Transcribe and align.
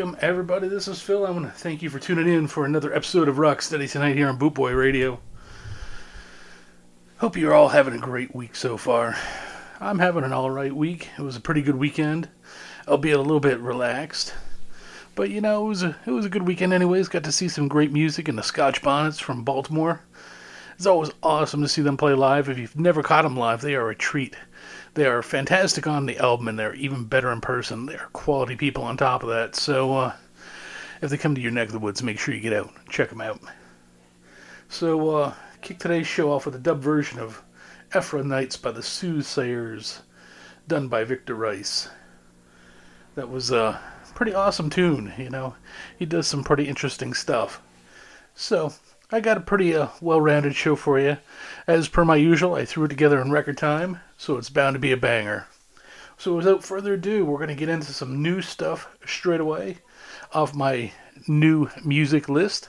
Welcome, 0.00 0.16
everybody. 0.22 0.66
This 0.66 0.88
is 0.88 0.98
Phil. 0.98 1.26
I 1.26 1.30
want 1.30 1.44
to 1.44 1.50
thank 1.50 1.82
you 1.82 1.90
for 1.90 1.98
tuning 1.98 2.26
in 2.26 2.46
for 2.46 2.64
another 2.64 2.94
episode 2.94 3.28
of 3.28 3.36
Rocksteady 3.36 3.90
tonight 3.90 4.16
here 4.16 4.28
on 4.28 4.38
Bootboy 4.38 4.74
Radio. 4.74 5.20
Hope 7.18 7.36
you're 7.36 7.52
all 7.52 7.68
having 7.68 7.92
a 7.92 7.98
great 7.98 8.34
week 8.34 8.56
so 8.56 8.78
far. 8.78 9.14
I'm 9.78 9.98
having 9.98 10.24
an 10.24 10.32
alright 10.32 10.74
week. 10.74 11.10
It 11.18 11.20
was 11.20 11.36
a 11.36 11.40
pretty 11.40 11.60
good 11.60 11.76
weekend, 11.76 12.30
albeit 12.88 13.18
a 13.18 13.20
little 13.20 13.40
bit 13.40 13.60
relaxed. 13.60 14.32
But 15.14 15.28
you 15.28 15.42
know, 15.42 15.66
it 15.66 15.68
was 15.68 15.82
a 15.82 15.94
it 16.06 16.12
was 16.12 16.24
a 16.24 16.30
good 16.30 16.46
weekend 16.46 16.72
anyways. 16.72 17.08
Got 17.08 17.24
to 17.24 17.32
see 17.32 17.48
some 17.48 17.68
great 17.68 17.92
music 17.92 18.26
and 18.26 18.38
the 18.38 18.42
Scotch 18.42 18.80
Bonnets 18.80 19.18
from 19.18 19.44
Baltimore. 19.44 20.00
It's 20.76 20.86
always 20.86 21.10
awesome 21.22 21.60
to 21.60 21.68
see 21.68 21.82
them 21.82 21.98
play 21.98 22.14
live. 22.14 22.48
If 22.48 22.56
you've 22.56 22.78
never 22.78 23.02
caught 23.02 23.24
them 23.24 23.36
live, 23.36 23.60
they 23.60 23.74
are 23.74 23.90
a 23.90 23.94
treat. 23.94 24.34
They 24.94 25.06
are 25.06 25.22
fantastic 25.22 25.86
on 25.86 26.06
the 26.06 26.18
album, 26.18 26.48
and 26.48 26.58
they're 26.58 26.74
even 26.74 27.04
better 27.04 27.30
in 27.30 27.40
person. 27.40 27.86
They're 27.86 28.08
quality 28.12 28.56
people 28.56 28.82
on 28.82 28.96
top 28.96 29.22
of 29.22 29.28
that. 29.28 29.54
So, 29.54 29.96
uh, 29.96 30.12
if 31.00 31.10
they 31.10 31.16
come 31.16 31.34
to 31.34 31.40
your 31.40 31.52
neck 31.52 31.68
of 31.68 31.72
the 31.72 31.78
woods, 31.78 32.02
make 32.02 32.18
sure 32.18 32.34
you 32.34 32.40
get 32.40 32.52
out, 32.52 32.72
check 32.88 33.08
them 33.08 33.20
out. 33.20 33.40
So, 34.68 35.16
uh, 35.16 35.34
kick 35.62 35.78
today's 35.78 36.06
show 36.06 36.32
off 36.32 36.44
with 36.44 36.56
a 36.56 36.58
dub 36.58 36.80
version 36.80 37.18
of 37.18 37.42
Ephra 37.92 38.24
Nights 38.24 38.56
by 38.56 38.72
the 38.72 38.82
Soothsayers, 38.82 40.00
done 40.66 40.88
by 40.88 41.04
Victor 41.04 41.34
Rice. 41.34 41.88
That 43.14 43.28
was 43.28 43.50
a 43.50 43.80
pretty 44.14 44.34
awesome 44.34 44.70
tune, 44.70 45.12
you 45.16 45.30
know. 45.30 45.54
He 45.98 46.04
does 46.04 46.26
some 46.26 46.44
pretty 46.44 46.68
interesting 46.68 47.14
stuff. 47.14 47.62
So, 48.34 48.72
I 49.12 49.18
got 49.18 49.36
a 49.36 49.40
pretty 49.40 49.74
uh, 49.74 49.88
well 50.00 50.20
rounded 50.20 50.54
show 50.54 50.76
for 50.76 51.00
you. 51.00 51.16
As 51.66 51.88
per 51.88 52.04
my 52.04 52.14
usual, 52.14 52.54
I 52.54 52.64
threw 52.64 52.84
it 52.84 52.88
together 52.88 53.20
in 53.20 53.32
record 53.32 53.58
time, 53.58 54.00
so 54.16 54.36
it's 54.36 54.50
bound 54.50 54.74
to 54.74 54.80
be 54.80 54.92
a 54.92 54.96
banger. 54.96 55.48
So 56.16 56.36
without 56.36 56.62
further 56.62 56.94
ado, 56.94 57.24
we're 57.24 57.38
going 57.38 57.48
to 57.48 57.56
get 57.56 57.68
into 57.68 57.92
some 57.92 58.22
new 58.22 58.40
stuff 58.40 58.88
straight 59.04 59.40
away 59.40 59.78
off 60.32 60.54
my 60.54 60.92
new 61.26 61.68
music 61.84 62.28
list. 62.28 62.68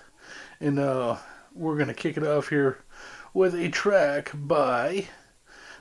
And 0.59 0.79
uh, 0.79 1.17
we're 1.53 1.75
going 1.75 1.89
to 1.89 1.93
kick 1.93 2.17
it 2.17 2.25
off 2.25 2.49
here 2.49 2.79
with 3.35 3.53
a 3.53 3.69
track 3.69 4.31
by. 4.33 5.09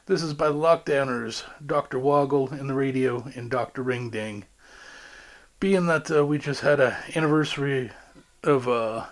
This 0.04 0.22
is 0.22 0.34
by 0.34 0.48
the 0.48 0.54
Lockdowners, 0.54 1.44
Dr. 1.64 1.98
Woggle 1.98 2.52
in 2.52 2.66
the 2.66 2.74
radio, 2.74 3.30
and 3.34 3.50
Dr. 3.50 3.82
Ring 3.82 4.10
Ding. 4.10 4.44
Being 5.58 5.86
that 5.86 6.10
uh, 6.10 6.26
we 6.26 6.36
just 6.36 6.60
had 6.60 6.80
an 6.80 6.96
anniversary 7.14 7.92
of 8.42 8.68
uh, 8.68 9.06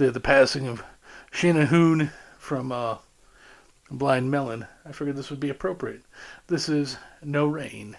the 0.00 0.10
the 0.10 0.18
passing 0.18 0.66
of 0.66 0.82
Shannon 1.30 1.66
Hoon 1.66 2.10
from 2.38 2.72
uh, 2.72 2.96
Blind 3.90 4.30
Melon, 4.30 4.66
I 4.86 4.92
figured 4.92 5.14
this 5.14 5.28
would 5.28 5.40
be 5.40 5.50
appropriate. 5.50 6.04
This 6.46 6.70
is 6.70 6.96
No 7.22 7.44
Rain. 7.44 7.98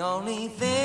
only 0.00 0.48
thing 0.48 0.79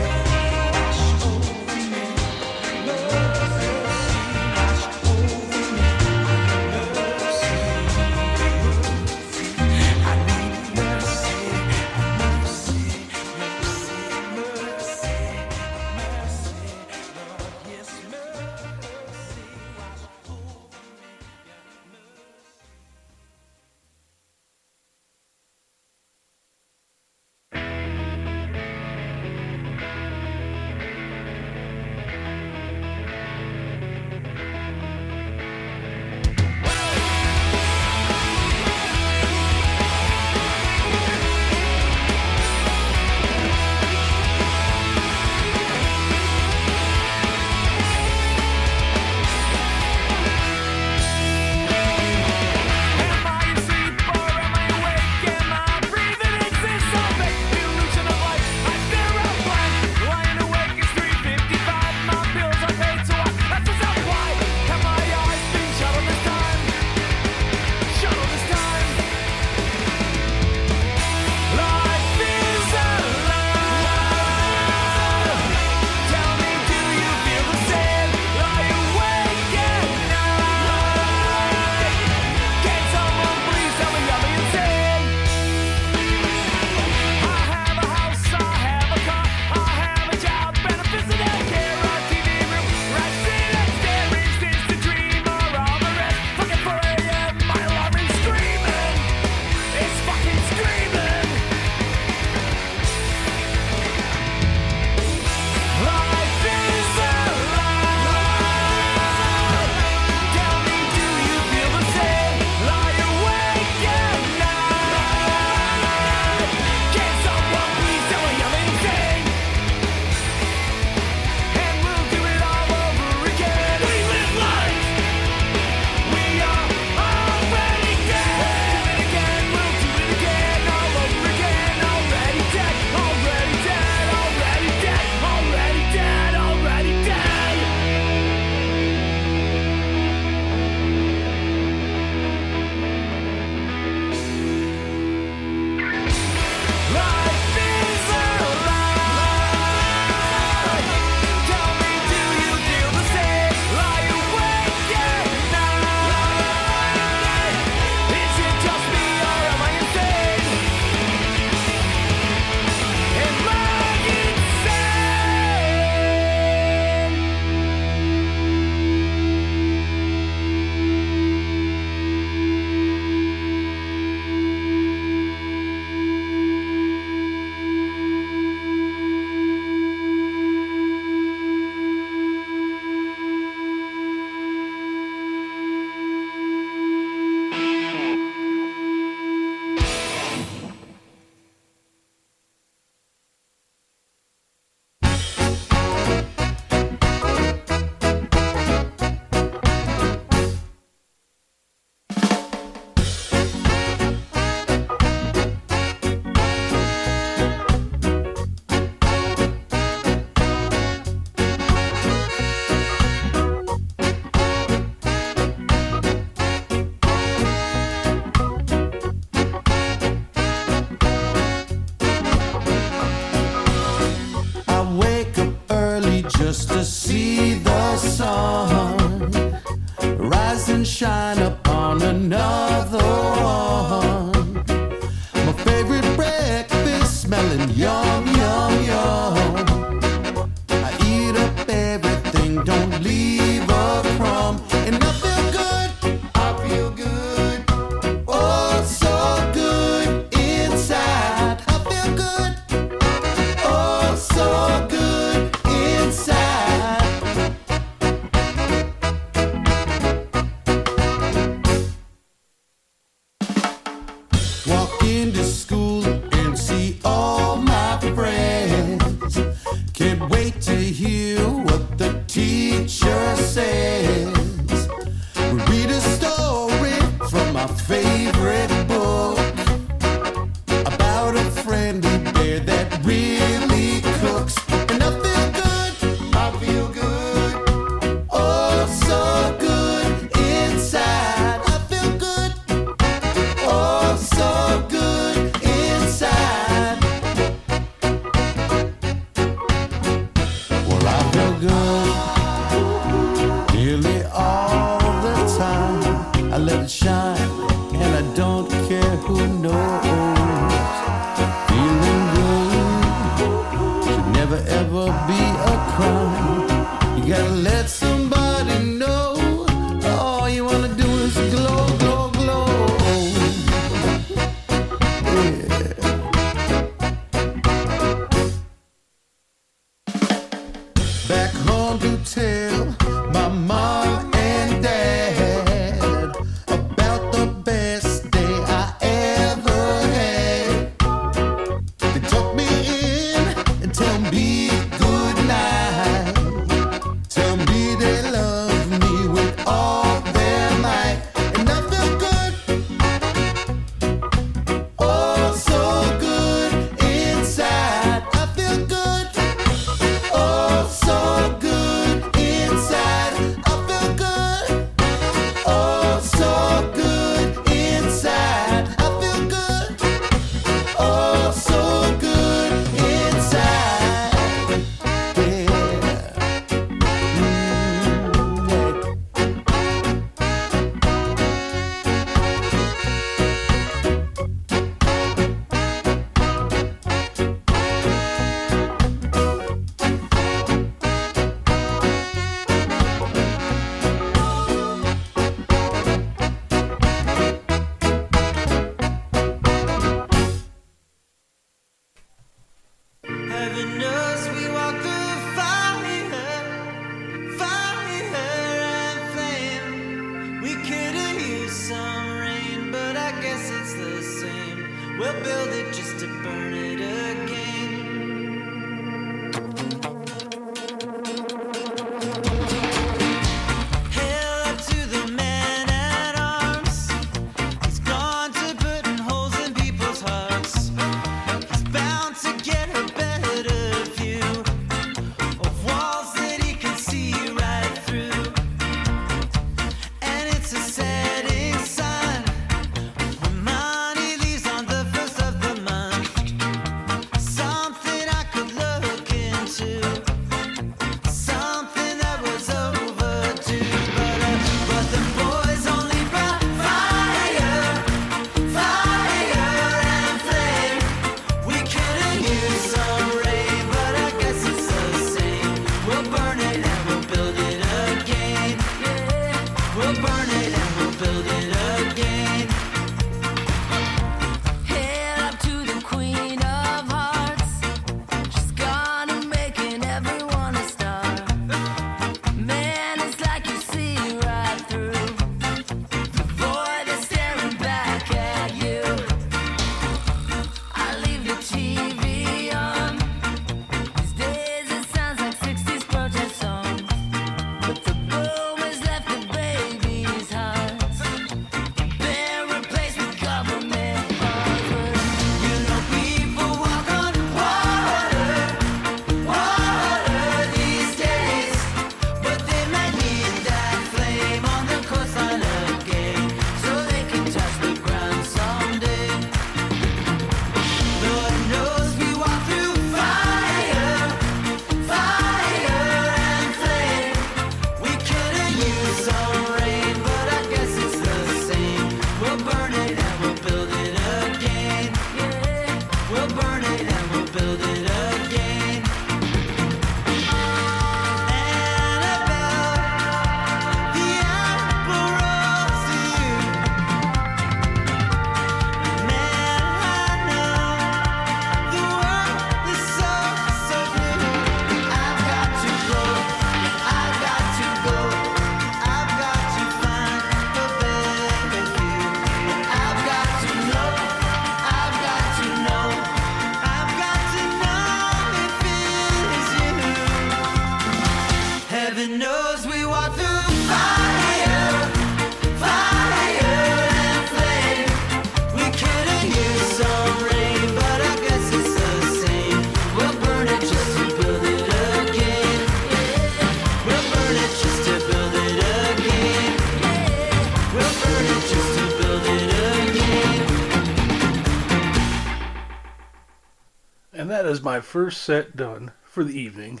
is 597.74 597.82
my 597.82 598.00
first 598.00 598.40
set 598.40 598.76
done 598.76 599.10
for 599.24 599.42
the 599.42 599.58
evening. 599.58 600.00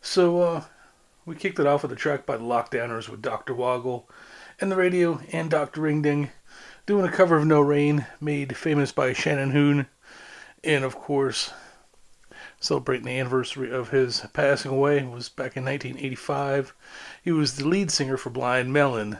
So, 0.00 0.40
uh, 0.40 0.64
we 1.24 1.36
kicked 1.36 1.60
it 1.60 1.66
off 1.66 1.82
with 1.82 1.92
a 1.92 1.96
track 1.96 2.26
by 2.26 2.36
the 2.36 2.42
Lockdowners 2.42 3.08
with 3.08 3.22
Dr. 3.22 3.54
Woggle 3.54 4.10
and 4.60 4.70
the 4.70 4.76
radio 4.76 5.20
and 5.30 5.48
Dr. 5.48 5.80
Ringding 5.80 6.32
doing 6.84 7.06
a 7.06 7.12
cover 7.12 7.36
of 7.36 7.46
No 7.46 7.60
Rain 7.60 8.06
made 8.20 8.56
famous 8.56 8.90
by 8.90 9.12
Shannon 9.12 9.52
Hoon. 9.52 9.86
And 10.64 10.82
of 10.82 10.96
course, 10.96 11.52
celebrating 12.58 13.06
the 13.06 13.16
anniversary 13.20 13.72
of 13.72 13.90
his 13.90 14.26
passing 14.32 14.72
away 14.72 14.98
it 14.98 15.08
was 15.08 15.28
back 15.28 15.56
in 15.56 15.64
1985. 15.64 16.74
He 17.22 17.30
was 17.30 17.54
the 17.54 17.68
lead 17.68 17.92
singer 17.92 18.16
for 18.16 18.30
Blind 18.30 18.72
Melon. 18.72 19.18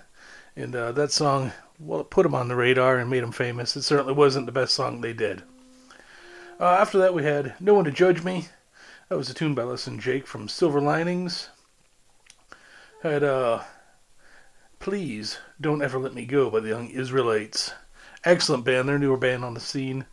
And 0.56 0.74
uh, 0.74 0.90
that 0.90 1.12
song, 1.12 1.52
well, 1.78 2.00
it 2.00 2.10
put 2.10 2.26
him 2.26 2.34
on 2.34 2.48
the 2.48 2.56
radar 2.56 2.98
and 2.98 3.08
made 3.08 3.22
him 3.22 3.30
famous. 3.30 3.76
It 3.76 3.82
certainly 3.82 4.14
wasn't 4.14 4.46
the 4.46 4.52
best 4.52 4.74
song 4.74 5.00
they 5.00 5.12
did. 5.12 5.44
Uh, 6.62 6.76
after 6.78 6.96
that, 6.96 7.12
we 7.12 7.24
had 7.24 7.54
No 7.58 7.74
One 7.74 7.86
to 7.86 7.90
Judge 7.90 8.22
Me. 8.22 8.46
That 9.08 9.18
was 9.18 9.28
a 9.28 9.34
tune 9.34 9.52
by 9.52 9.64
Les 9.64 9.88
and 9.88 9.98
Jake 9.98 10.28
from 10.28 10.48
Silver 10.48 10.80
Linings. 10.80 11.48
Had 13.02 13.24
uh, 13.24 13.64
Please 14.78 15.38
Don't 15.60 15.82
Ever 15.82 15.98
Let 15.98 16.14
Me 16.14 16.24
Go 16.24 16.50
by 16.50 16.60
the 16.60 16.68
Young 16.68 16.88
Israelites. 16.88 17.72
Excellent 18.22 18.64
band, 18.64 18.88
their 18.88 18.96
newer 18.96 19.16
band 19.16 19.44
on 19.44 19.54
the 19.54 19.60
scene. 19.60 20.06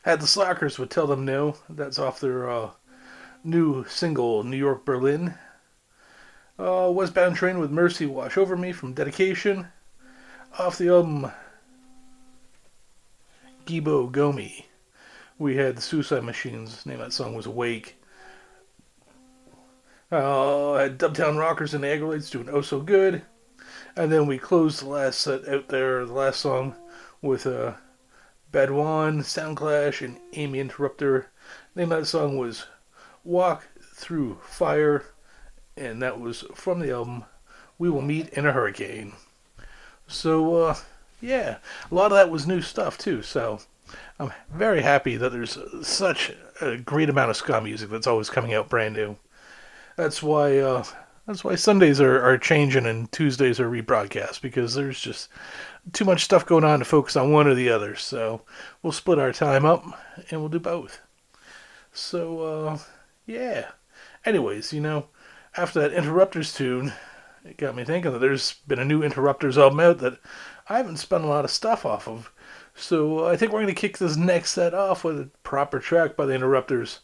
Had 0.00 0.22
the 0.22 0.26
Slackers 0.26 0.78
would 0.78 0.88
Tell 0.88 1.06
Them 1.06 1.26
No. 1.26 1.56
That's 1.68 1.98
off 1.98 2.18
their 2.18 2.48
uh, 2.48 2.70
new 3.44 3.84
single, 3.84 4.42
New 4.42 4.56
York 4.56 4.86
Berlin. 4.86 5.34
Uh, 6.58 6.90
Westbound 6.90 7.36
Train 7.36 7.58
with 7.58 7.70
Mercy 7.70 8.06
Wash 8.06 8.38
Over 8.38 8.56
Me 8.56 8.72
from 8.72 8.94
Dedication. 8.94 9.66
Off 10.58 10.78
the 10.78 10.88
album 10.88 11.30
Gibo 13.66 14.10
Gomi 14.10 14.64
we 15.40 15.56
had 15.56 15.74
the 15.74 15.80
Suicide 15.80 16.22
Machines. 16.22 16.82
The 16.82 16.90
name 16.90 17.00
of 17.00 17.06
that 17.06 17.12
song 17.12 17.34
was 17.34 17.46
Awake. 17.46 17.96
Uh, 20.12 20.74
had 20.74 20.98
Dubtown 20.98 21.38
Rockers 21.38 21.72
and 21.72 21.82
the 21.82 22.28
doing 22.30 22.50
Oh 22.50 22.60
So 22.60 22.80
Good. 22.80 23.22
And 23.96 24.12
then 24.12 24.26
we 24.26 24.36
closed 24.36 24.82
the 24.82 24.88
last 24.88 25.20
set 25.20 25.48
out 25.48 25.68
there, 25.68 26.04
the 26.04 26.12
last 26.12 26.40
song, 26.40 26.74
with 27.22 27.46
uh, 27.46 27.72
Badwan, 28.52 29.20
Soundclash, 29.22 30.04
and 30.04 30.20
Aimee 30.34 30.60
Interrupter. 30.60 31.30
The 31.74 31.80
name 31.80 31.92
of 31.92 32.00
that 32.00 32.06
song 32.06 32.36
was 32.36 32.66
Walk 33.24 33.66
Through 33.94 34.40
Fire, 34.42 35.06
and 35.74 36.02
that 36.02 36.20
was 36.20 36.44
from 36.54 36.80
the 36.80 36.90
album 36.90 37.24
We 37.78 37.88
Will 37.88 38.02
Meet 38.02 38.28
in 38.30 38.44
a 38.44 38.52
Hurricane. 38.52 39.14
So, 40.06 40.54
uh, 40.56 40.76
yeah, 41.22 41.58
a 41.90 41.94
lot 41.94 42.12
of 42.12 42.18
that 42.18 42.30
was 42.30 42.46
new 42.46 42.60
stuff 42.60 42.98
too, 42.98 43.22
so 43.22 43.60
I'm 44.18 44.32
very 44.52 44.82
happy 44.82 45.16
that 45.16 45.30
there's 45.30 45.58
such 45.82 46.32
a 46.60 46.76
great 46.76 47.08
amount 47.08 47.30
of 47.30 47.36
ska 47.36 47.60
music 47.60 47.90
that's 47.90 48.06
always 48.06 48.30
coming 48.30 48.54
out 48.54 48.68
brand 48.68 48.94
new. 48.94 49.16
That's 49.96 50.22
why 50.22 50.58
uh, 50.58 50.84
that's 51.26 51.44
why 51.44 51.54
Sundays 51.54 52.00
are, 52.00 52.20
are 52.20 52.38
changing 52.38 52.86
and 52.86 53.10
Tuesdays 53.12 53.60
are 53.60 53.70
rebroadcast 53.70 54.40
because 54.40 54.74
there's 54.74 55.00
just 55.00 55.28
too 55.92 56.04
much 56.04 56.24
stuff 56.24 56.44
going 56.46 56.64
on 56.64 56.80
to 56.80 56.84
focus 56.84 57.16
on 57.16 57.32
one 57.32 57.46
or 57.46 57.54
the 57.54 57.68
other. 57.68 57.94
So 57.96 58.42
we'll 58.82 58.92
split 58.92 59.18
our 59.18 59.32
time 59.32 59.64
up 59.64 59.84
and 60.30 60.40
we'll 60.40 60.48
do 60.48 60.58
both. 60.58 61.00
So 61.92 62.40
uh, 62.42 62.78
yeah. 63.26 63.68
Anyways, 64.24 64.72
you 64.72 64.80
know, 64.80 65.06
after 65.56 65.80
that 65.80 65.92
Interrupters 65.92 66.52
tune, 66.52 66.92
it 67.44 67.56
got 67.56 67.74
me 67.74 67.84
thinking 67.84 68.12
that 68.12 68.18
there's 68.18 68.54
been 68.66 68.78
a 68.78 68.84
new 68.84 69.02
Interrupters 69.02 69.56
album 69.56 69.80
out 69.80 69.98
that 69.98 70.18
I 70.68 70.76
haven't 70.76 70.98
spent 70.98 71.24
a 71.24 71.28
lot 71.28 71.44
of 71.44 71.50
stuff 71.50 71.86
off 71.86 72.06
of. 72.06 72.32
So 72.80 73.26
I 73.26 73.36
think 73.36 73.52
we're 73.52 73.60
going 73.60 73.74
to 73.74 73.80
kick 73.80 73.98
this 73.98 74.16
next 74.16 74.52
set 74.52 74.72
off 74.72 75.04
with 75.04 75.20
a 75.20 75.28
proper 75.42 75.78
track 75.78 76.16
by 76.16 76.24
the 76.24 76.34
Interrupters. 76.34 77.00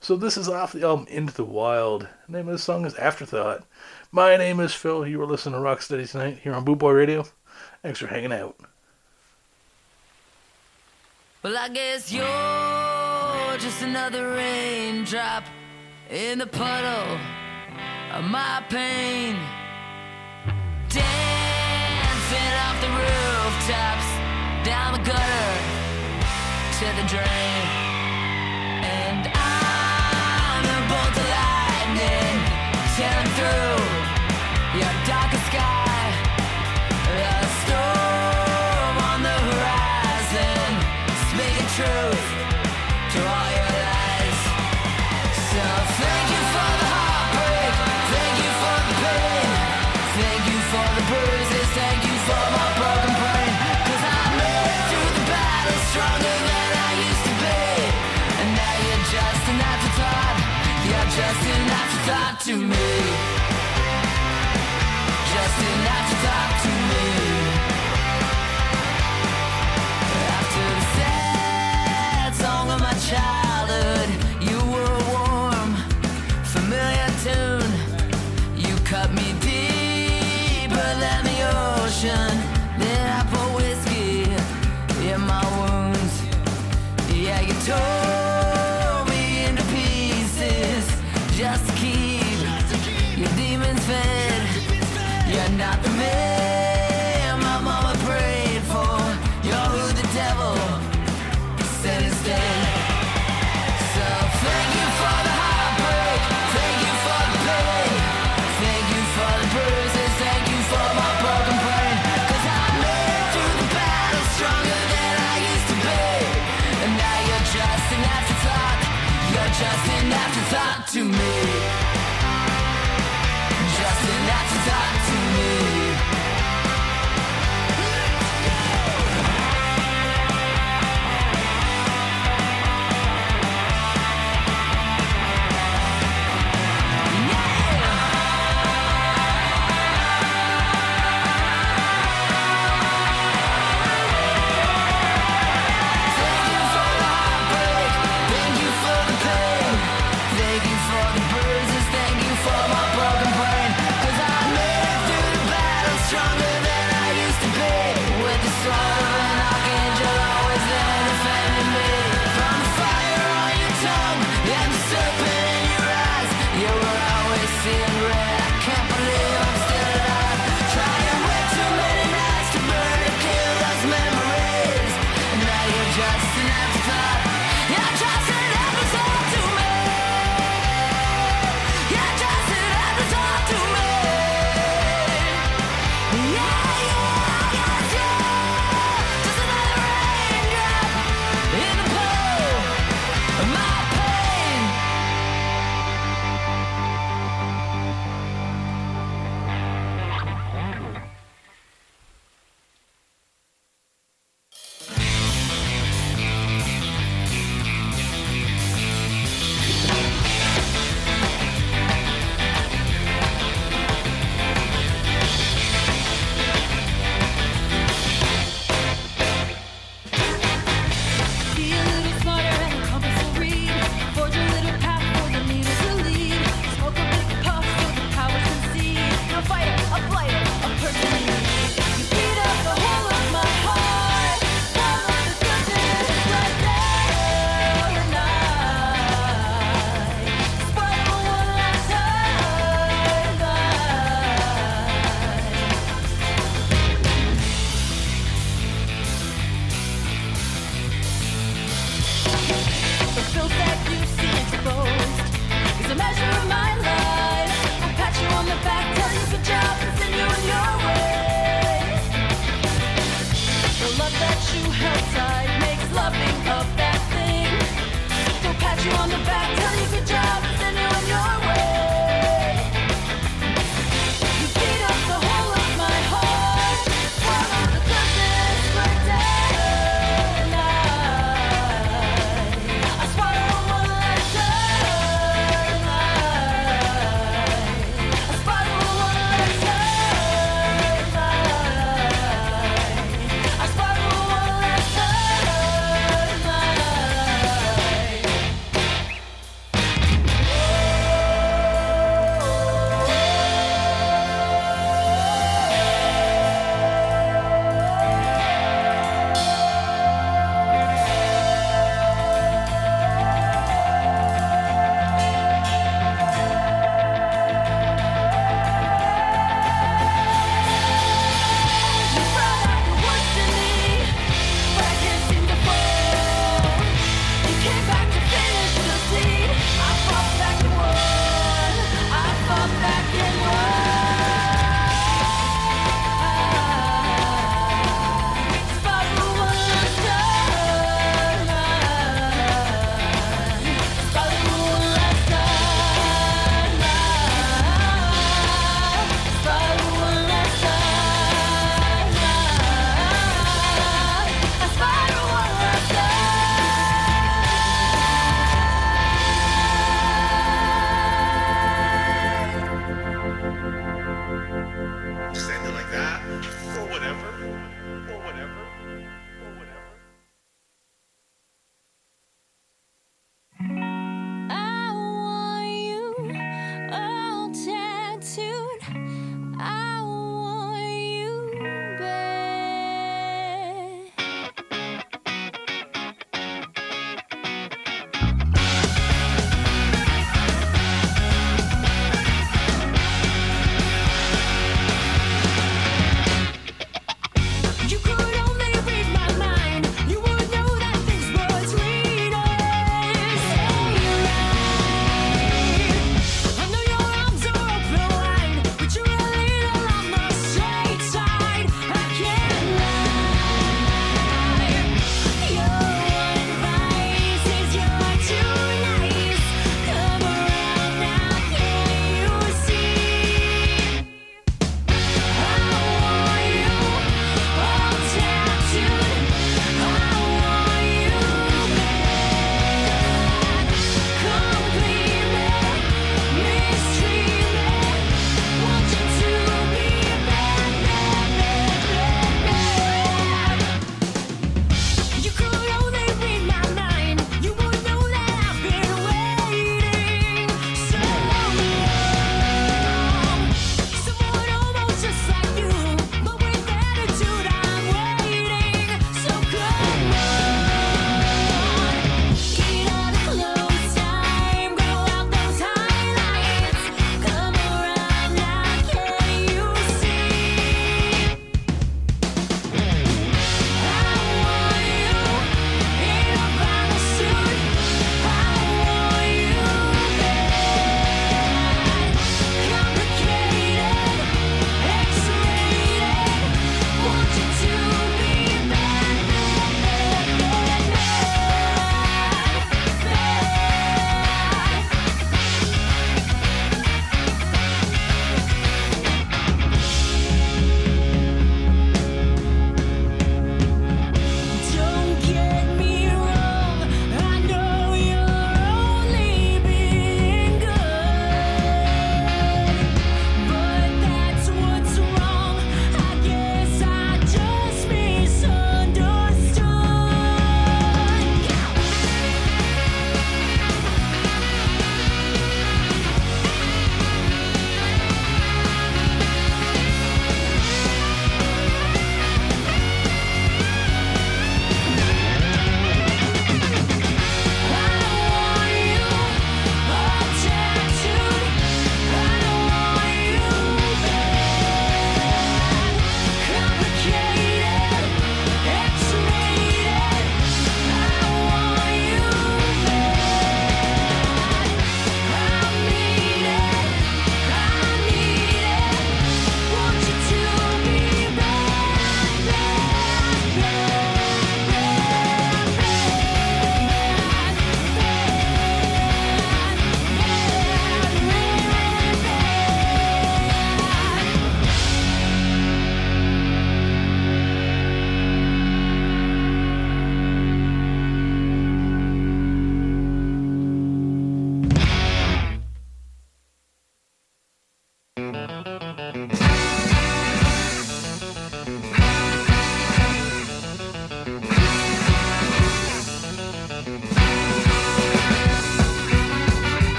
So 0.00 0.16
this 0.16 0.36
is 0.36 0.48
off 0.48 0.72
the 0.72 0.82
album 0.82 1.06
Into 1.08 1.32
the 1.32 1.44
Wild. 1.44 2.08
The 2.26 2.32
name 2.36 2.48
of 2.48 2.52
the 2.52 2.58
song 2.58 2.84
is 2.84 2.96
Afterthought. 2.96 3.64
My 4.10 4.36
name 4.36 4.58
is 4.58 4.74
Phil. 4.74 5.06
You 5.06 5.22
are 5.22 5.26
listening 5.26 5.54
to 5.54 5.60
Rocksteady 5.60 6.10
tonight 6.10 6.40
here 6.42 6.52
on 6.52 6.64
Boot 6.64 6.78
Boy 6.78 6.90
Radio. 6.92 7.26
Thanks 7.82 8.00
for 8.00 8.08
hanging 8.08 8.32
out. 8.32 8.56
Well, 11.42 11.56
I 11.56 11.68
guess 11.68 12.12
you're 12.12 13.58
just 13.58 13.82
another 13.82 14.32
raindrop 14.32 15.44
in 16.10 16.38
the 16.38 16.46
puddle 16.46 17.18
of 18.12 18.24
my 18.24 18.64
pain. 18.68 19.36
Dancing 20.88 22.52
off 22.66 22.80
the 22.80 22.88
rooftops, 22.88 24.19
down 24.64 24.92
the 24.92 24.98
gutter 24.98 25.52
to 26.78 26.84
the 27.00 27.08
drain. 27.08 27.79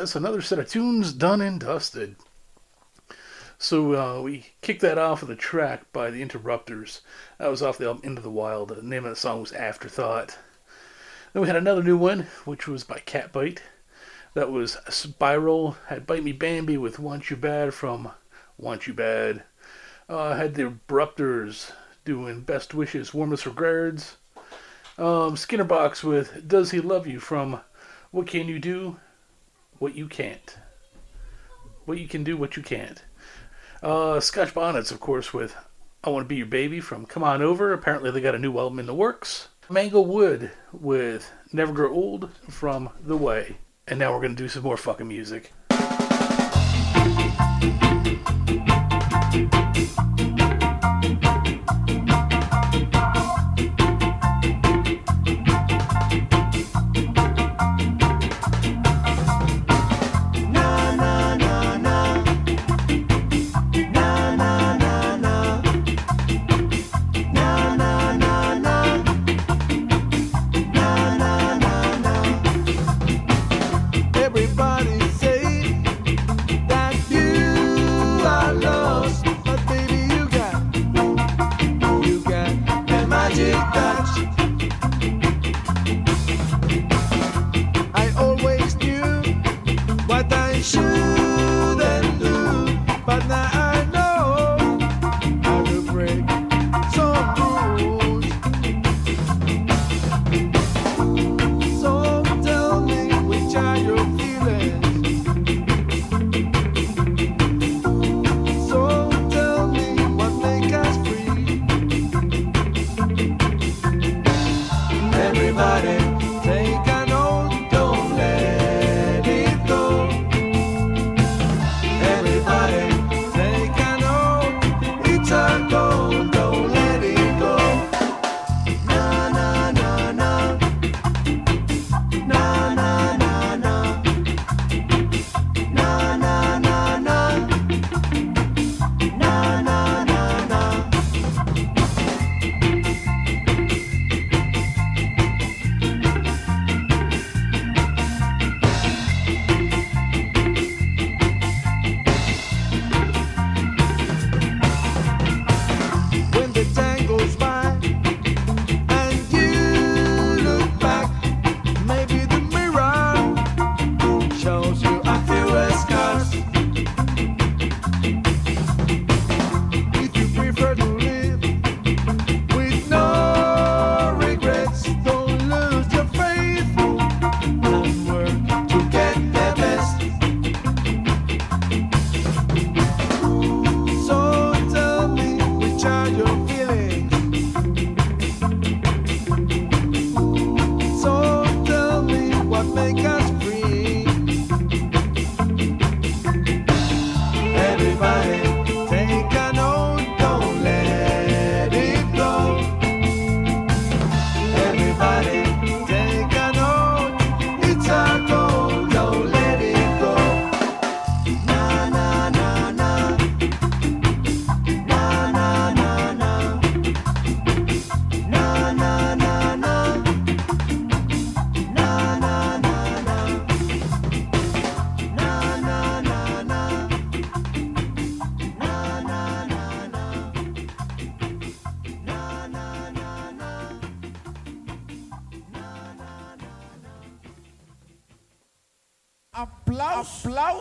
That's 0.00 0.16
another 0.16 0.40
set 0.40 0.58
of 0.58 0.66
tunes 0.66 1.12
done 1.12 1.42
and 1.42 1.60
dusted. 1.60 2.16
So 3.58 3.94
uh, 3.94 4.22
we 4.22 4.46
kicked 4.62 4.80
that 4.80 4.96
off 4.96 5.20
with 5.20 5.30
a 5.30 5.36
track 5.36 5.92
by 5.92 6.10
the 6.10 6.22
Interrupters. 6.22 7.02
That 7.36 7.50
was 7.50 7.62
off 7.62 7.76
the 7.76 7.84
album 7.84 8.04
Into 8.04 8.22
the 8.22 8.30
Wild. 8.30 8.70
The 8.70 8.80
name 8.80 9.04
of 9.04 9.10
the 9.10 9.16
song 9.16 9.42
was 9.42 9.52
Afterthought. 9.52 10.38
Then 11.34 11.42
we 11.42 11.48
had 11.48 11.56
another 11.56 11.82
new 11.82 11.98
one, 11.98 12.28
which 12.46 12.66
was 12.66 12.82
by 12.82 13.00
Catbite. 13.00 13.58
That 14.32 14.50
was 14.50 14.78
Spiral. 14.88 15.76
Had 15.88 16.06
Bite 16.06 16.24
Me 16.24 16.32
Bambi 16.32 16.78
with 16.78 16.98
Want 16.98 17.28
You 17.28 17.36
Bad 17.36 17.74
from 17.74 18.10
Want 18.56 18.86
You 18.86 18.94
Bad. 18.94 19.42
Uh, 20.08 20.34
had 20.34 20.54
the 20.54 20.62
Abrupters 20.62 21.72
doing 22.06 22.40
Best 22.40 22.72
Wishes, 22.72 23.12
Warmest 23.12 23.44
Regards. 23.44 24.16
Um, 24.96 25.36
Skinnerbox 25.36 26.02
with 26.02 26.48
Does 26.48 26.70
He 26.70 26.80
Love 26.80 27.06
You 27.06 27.20
from 27.20 27.60
What 28.12 28.28
Can 28.28 28.48
You 28.48 28.58
Do? 28.58 28.96
What 29.80 29.94
You 29.94 30.08
Can't. 30.08 30.58
What 31.86 31.96
You 31.96 32.06
Can 32.06 32.22
Do, 32.22 32.36
What 32.36 32.54
You 32.54 32.62
Can't. 32.62 33.02
Uh, 33.82 34.20
Scotch 34.20 34.52
Bonnets, 34.52 34.90
of 34.90 35.00
course, 35.00 35.32
with 35.32 35.56
I 36.04 36.10
Want 36.10 36.26
to 36.26 36.28
Be 36.28 36.36
Your 36.36 36.46
Baby 36.46 36.80
from 36.80 37.06
Come 37.06 37.24
On 37.24 37.40
Over. 37.40 37.72
Apparently, 37.72 38.10
they 38.10 38.20
got 38.20 38.34
a 38.34 38.38
new 38.38 38.58
album 38.58 38.78
in 38.78 38.84
the 38.84 38.92
works. 38.92 39.48
Mango 39.70 40.02
Wood 40.02 40.50
with 40.70 41.32
Never 41.50 41.72
Grow 41.72 41.90
Old 41.90 42.28
from 42.50 42.90
The 43.02 43.16
Way. 43.16 43.56
And 43.88 43.98
now 43.98 44.12
we're 44.12 44.20
going 44.20 44.36
to 44.36 44.42
do 44.42 44.50
some 44.50 44.64
more 44.64 44.76
fucking 44.76 45.08
music. 45.08 45.50
but 93.10 93.26
now. 93.26 93.69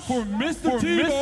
Applaus 0.10 0.26
Mr. 0.26 0.80
T-Bone 0.80 1.12
en 1.12 1.19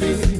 happy, 0.00 0.31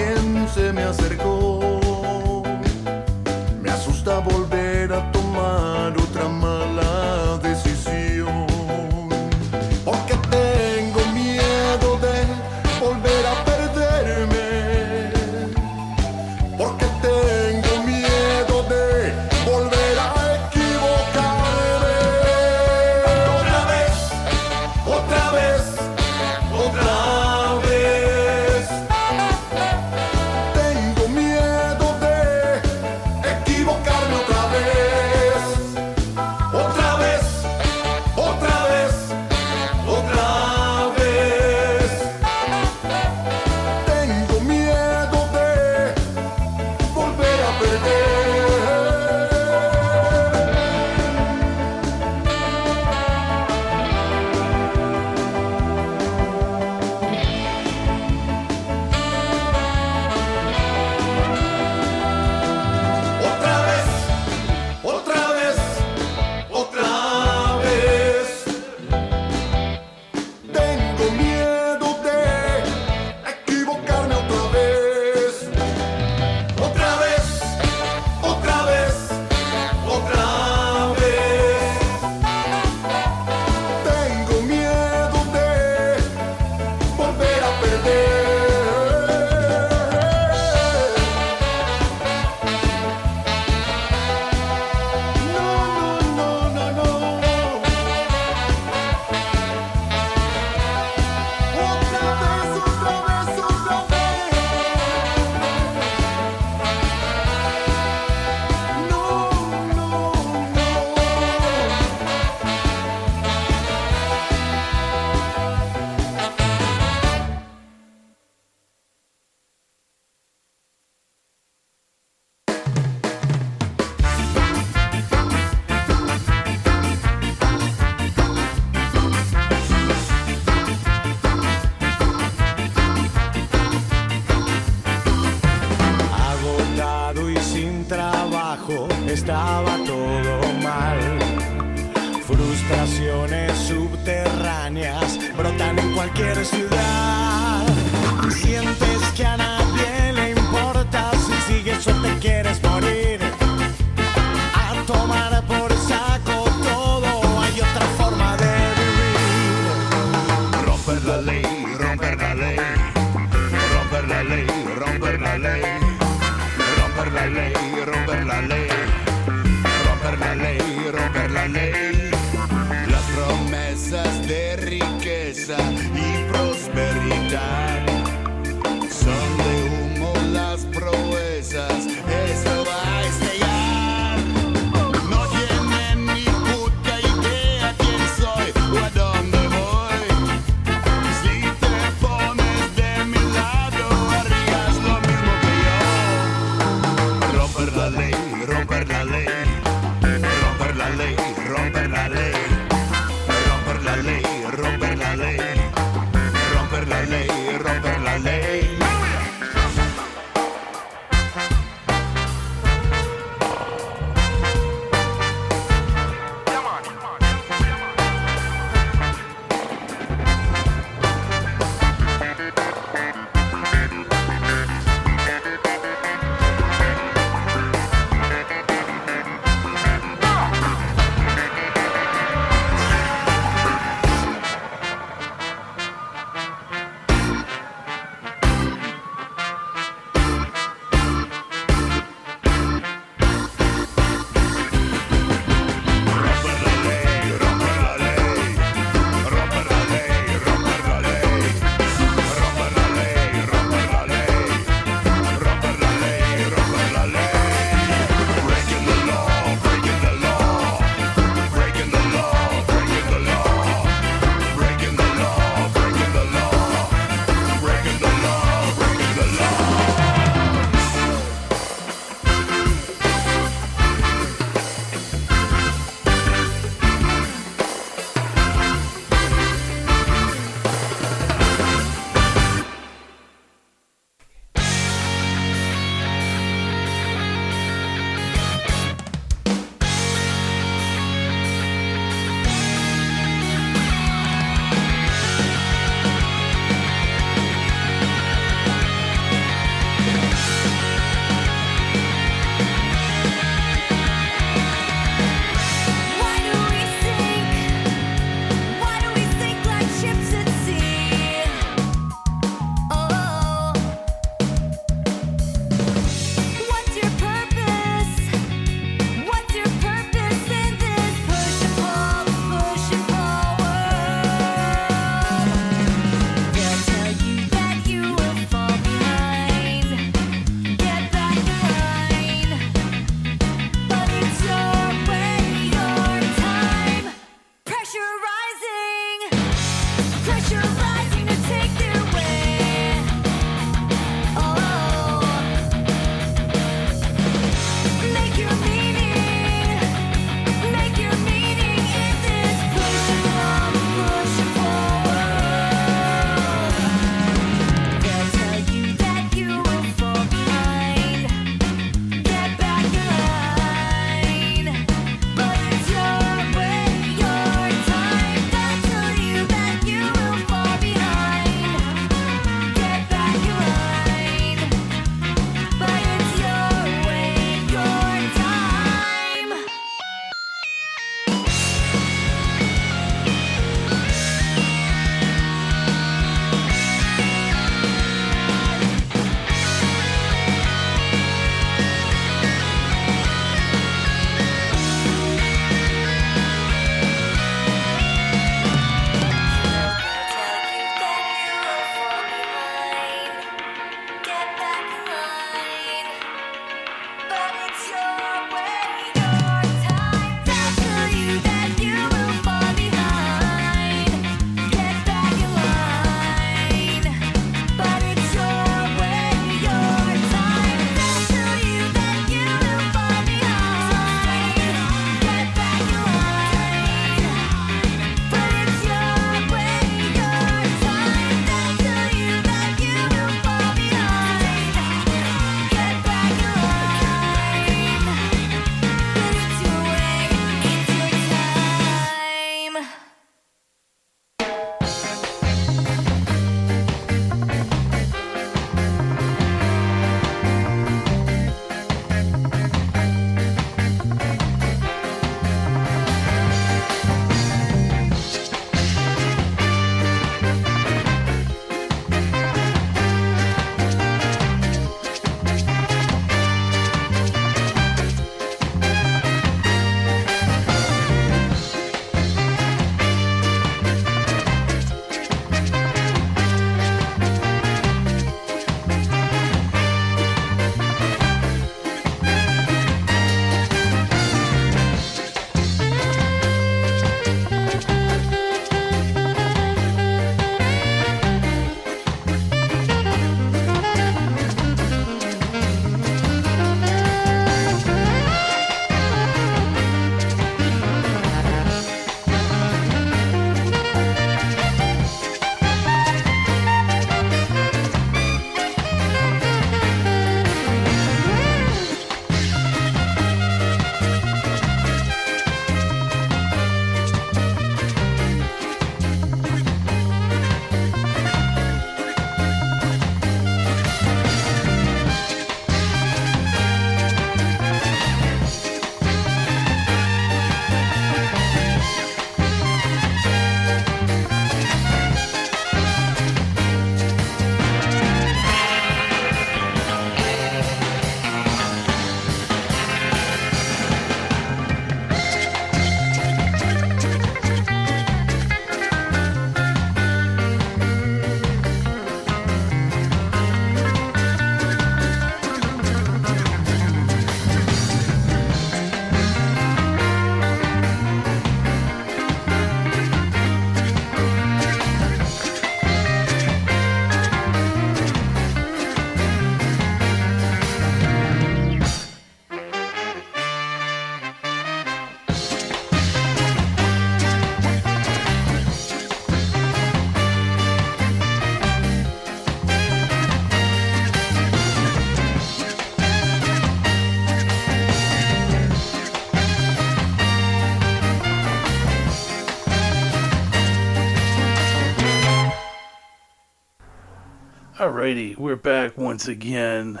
Alrighty, 598.08 598.38
we're 598.38 598.56
back 598.56 598.96
once 598.96 599.28
again. 599.28 600.00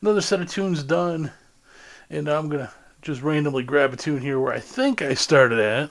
Another 0.00 0.22
set 0.22 0.40
of 0.40 0.50
tunes 0.50 0.82
done, 0.82 1.32
and 2.08 2.26
I'm 2.26 2.48
gonna 2.48 2.72
just 3.02 3.20
randomly 3.20 3.62
grab 3.62 3.92
a 3.92 3.96
tune 3.98 4.22
here 4.22 4.40
where 4.40 4.54
I 4.54 4.58
think 4.58 5.02
I 5.02 5.12
started 5.12 5.58
at, 5.58 5.90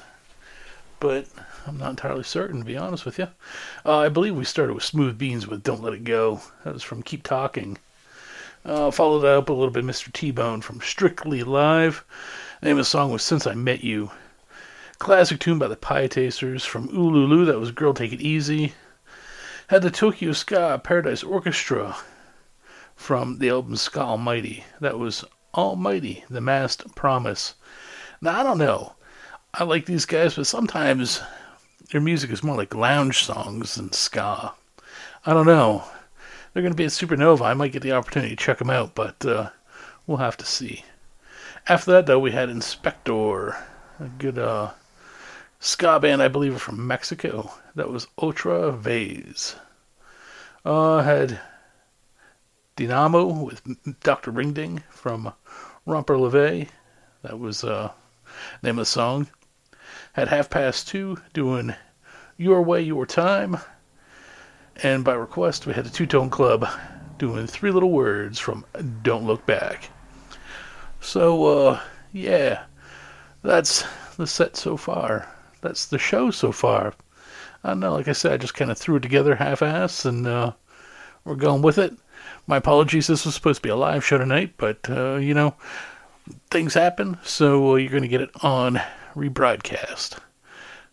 but 0.99 1.27
I'm 1.67 1.77
not 1.77 1.91
entirely 1.91 2.23
certain 2.23 2.57
to 2.57 2.65
be 2.65 2.77
honest 2.77 3.05
with 3.05 3.19
you. 3.19 3.27
Uh, 3.85 3.99
I 3.99 4.09
believe 4.09 4.35
we 4.35 4.43
started 4.43 4.73
with 4.73 4.83
Smooth 4.83 5.19
Beans 5.19 5.45
with 5.45 5.61
"Don't 5.61 5.83
Let 5.83 5.93
It 5.93 6.03
Go." 6.03 6.41
That 6.63 6.73
was 6.73 6.81
from 6.81 7.03
Keep 7.03 7.21
Talking. 7.21 7.77
Uh, 8.65 8.89
followed 8.89 9.19
that 9.19 9.38
up 9.38 9.49
a 9.49 9.53
little 9.53 9.69
bit, 9.69 9.85
Mr. 9.85 10.11
T-Bone 10.11 10.61
from 10.61 10.81
Strictly 10.81 11.43
Live. 11.43 12.03
The 12.61 12.69
name 12.69 12.77
of 12.77 12.85
the 12.85 12.85
song 12.85 13.11
was 13.11 13.21
"Since 13.21 13.45
I 13.45 13.53
Met 13.53 13.83
You." 13.83 14.09
Classic 14.97 15.39
tune 15.39 15.59
by 15.59 15.67
the 15.67 15.75
Pietasters 15.75 16.65
from 16.65 16.88
Oolooloo. 16.88 17.45
That 17.45 17.59
was 17.59 17.69
"Girl 17.69 17.93
Take 17.93 18.13
It 18.13 18.21
Easy." 18.21 18.73
Had 19.72 19.84
the 19.84 19.89
Tokyo 19.89 20.34
Ska 20.34 20.81
Paradise 20.84 21.23
Orchestra 21.23 21.95
from 22.93 23.38
the 23.38 23.48
album 23.48 23.77
Ska 23.77 24.02
Almighty. 24.02 24.65
That 24.81 24.99
was 24.99 25.23
Almighty, 25.53 26.26
The 26.30 26.41
Masked 26.41 26.93
Promise. 26.93 27.56
Now, 28.19 28.38
I 28.38 28.43
don't 28.43 28.57
know. 28.57 28.95
I 29.53 29.64
like 29.64 29.85
these 29.85 30.03
guys, 30.03 30.35
but 30.35 30.45
sometimes 30.45 31.22
their 31.89 32.02
music 32.02 32.31
is 32.31 32.43
more 32.43 32.57
like 32.57 32.76
lounge 32.76 33.23
songs 33.23 33.76
than 33.76 33.93
ska. 33.93 34.53
I 35.26 35.34
don't 35.34 35.45
know. 35.45 35.85
They're 36.52 36.64
going 36.64 36.73
to 36.73 36.77
be 36.77 36.84
at 36.84 36.91
Supernova. 36.91 37.43
I 37.43 37.53
might 37.53 37.72
get 37.72 37.81
the 37.81 37.93
opportunity 37.93 38.35
to 38.35 38.43
check 38.43 38.57
them 38.57 38.69
out, 38.69 38.93
but 38.93 39.26
uh, 39.26 39.52
we'll 40.06 40.18
have 40.18 40.35
to 40.35 40.45
see. 40.45 40.84
After 41.69 41.91
that, 41.91 42.07
though, 42.07 42.19
we 42.19 42.31
had 42.31 42.49
Inspector, 42.49 43.56
a 44.02 44.10
good 44.18 44.38
uh, 44.38 44.72
ska 45.61 45.99
band, 45.99 46.23
I 46.23 46.27
believe, 46.27 46.59
from 46.59 46.88
Mexico. 46.88 47.51
That 47.75 47.89
was 47.89 48.07
Ultra 48.19 48.71
Vase. 48.71 49.55
Uh, 50.65 51.01
had 51.03 51.39
Dynamo 52.75 53.25
with 53.25 53.61
Dr. 54.01 54.31
Ringding 54.31 54.83
from 54.89 55.31
Romper 55.85 56.17
Leve. 56.17 56.71
That 57.21 57.39
was 57.39 57.63
uh, 57.63 57.91
name 58.63 58.79
of 58.79 58.81
the 58.81 58.85
song. 58.85 59.27
Had 60.13 60.29
Half 60.29 60.49
Past 60.49 60.88
Two 60.88 61.17
doing 61.31 61.75
Your 62.38 62.63
Way, 62.63 62.81
Your 62.81 63.05
Time. 63.05 63.57
And 64.77 65.03
by 65.03 65.13
request, 65.13 65.67
we 65.67 65.73
had 65.73 65.85
the 65.85 65.91
Two 65.91 66.07
Tone 66.07 66.31
Club 66.31 66.67
doing 67.19 67.45
Three 67.45 67.69
Little 67.69 67.91
Words 67.91 68.39
from 68.39 68.65
Don't 69.03 69.27
Look 69.27 69.45
Back. 69.45 69.89
So, 71.01 71.45
uh, 71.45 71.79
yeah, 72.11 72.63
that's 73.43 73.85
the 74.17 74.25
set 74.25 74.57
so 74.57 74.75
far. 74.75 75.27
That's 75.61 75.85
the 75.85 75.99
show 75.99 76.31
so 76.31 76.51
far. 76.51 76.93
I 77.63 77.69
don't 77.69 77.79
know, 77.79 77.93
like 77.93 78.07
I 78.07 78.13
said, 78.13 78.33
I 78.33 78.38
just 78.38 78.55
kind 78.55 78.71
of 78.71 78.77
threw 78.77 78.95
it 78.95 79.01
together 79.01 79.35
half 79.35 79.61
ass 79.61 80.05
and 80.05 80.25
uh, 80.25 80.53
we're 81.23 81.35
going 81.35 81.61
with 81.61 81.77
it. 81.77 81.93
My 82.47 82.57
apologies, 82.57 83.07
this 83.07 83.25
was 83.25 83.35
supposed 83.35 83.57
to 83.57 83.67
be 83.67 83.69
a 83.69 83.75
live 83.75 84.03
show 84.03 84.17
tonight, 84.17 84.55
but, 84.57 84.89
uh, 84.89 85.15
you 85.15 85.33
know, 85.33 85.55
things 86.49 86.73
happen, 86.73 87.17
so 87.23 87.73
uh, 87.73 87.75
you're 87.75 87.91
going 87.91 88.01
to 88.01 88.07
get 88.07 88.21
it 88.21 88.31
on 88.43 88.81
rebroadcast. 89.15 90.17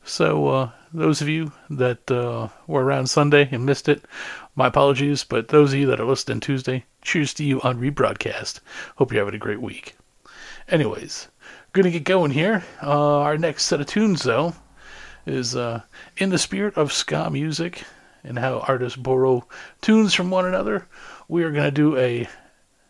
So, 0.05 0.49
uh, 0.49 0.71
those 0.93 1.21
of 1.21 1.29
you 1.29 1.53
that 1.71 2.11
uh, 2.11 2.49
were 2.67 2.85
around 2.85 3.09
Sunday 3.09 3.49
and 3.51 3.67
missed 3.67 3.89
it, 3.89 4.05
my 4.55 4.67
apologies, 4.67 5.25
but 5.25 5.49
those 5.49 5.73
of 5.73 5.79
you 5.79 5.87
that 5.87 6.01
are 6.01 6.07
listening 6.07 6.41
Tuesday, 6.41 6.85
cheers 7.03 7.35
to 7.35 7.45
you 7.45 7.61
on 7.63 7.81
rebroadcast. 7.81 8.61
Hope 8.97 9.13
you're 9.13 9.25
having 9.25 9.35
a 9.35 9.43
great 9.43 9.61
week. 9.61 9.97
Anyways, 10.69 11.29
gonna 11.79 11.93
get 11.93 12.03
going 12.03 12.33
here. 12.33 12.65
Uh, 12.83 13.21
our 13.21 13.39
next 13.39 13.65
set 13.65 13.81
of 13.81 13.87
tunes, 13.87 14.25
though, 14.25 14.53
is 15.27 15.55
uh, 15.55 15.83
in 16.17 16.31
the 16.31 16.39
spirit 16.39 16.77
of 16.77 16.93
ska 16.93 17.31
music 17.31 17.85
and 18.25 18.37
how 18.37 18.59
artists 18.61 18.97
borrow 18.97 19.47
tunes 19.81 20.13
from 20.13 20.29
one 20.29 20.45
another. 20.45 20.89
We 21.29 21.45
are 21.45 21.53
gonna 21.53 21.71
do 21.71 21.97
a 21.97 22.29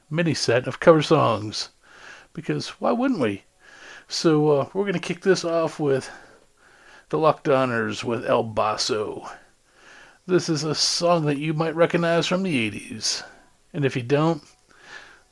mini 0.08 0.32
set 0.32 0.66
of 0.66 0.80
cover 0.80 1.02
songs 1.02 1.68
because 2.32 2.68
why 2.80 2.92
wouldn't 2.92 3.20
we? 3.20 3.42
So 4.08 4.48
uh, 4.50 4.68
we're 4.72 4.86
gonna 4.86 5.00
kick 5.00 5.20
this 5.20 5.44
off 5.44 5.78
with 5.78 6.10
the 7.10 7.18
Lockdowners 7.18 8.04
with 8.04 8.24
El 8.24 8.42
Basso. 8.42 9.28
This 10.26 10.48
is 10.48 10.64
a 10.64 10.74
song 10.74 11.26
that 11.26 11.36
you 11.36 11.52
might 11.52 11.74
recognize 11.74 12.26
from 12.26 12.42
the 12.42 12.70
80s. 12.70 13.22
And 13.74 13.84
if 13.84 13.96
you 13.96 14.02
don't, 14.02 14.42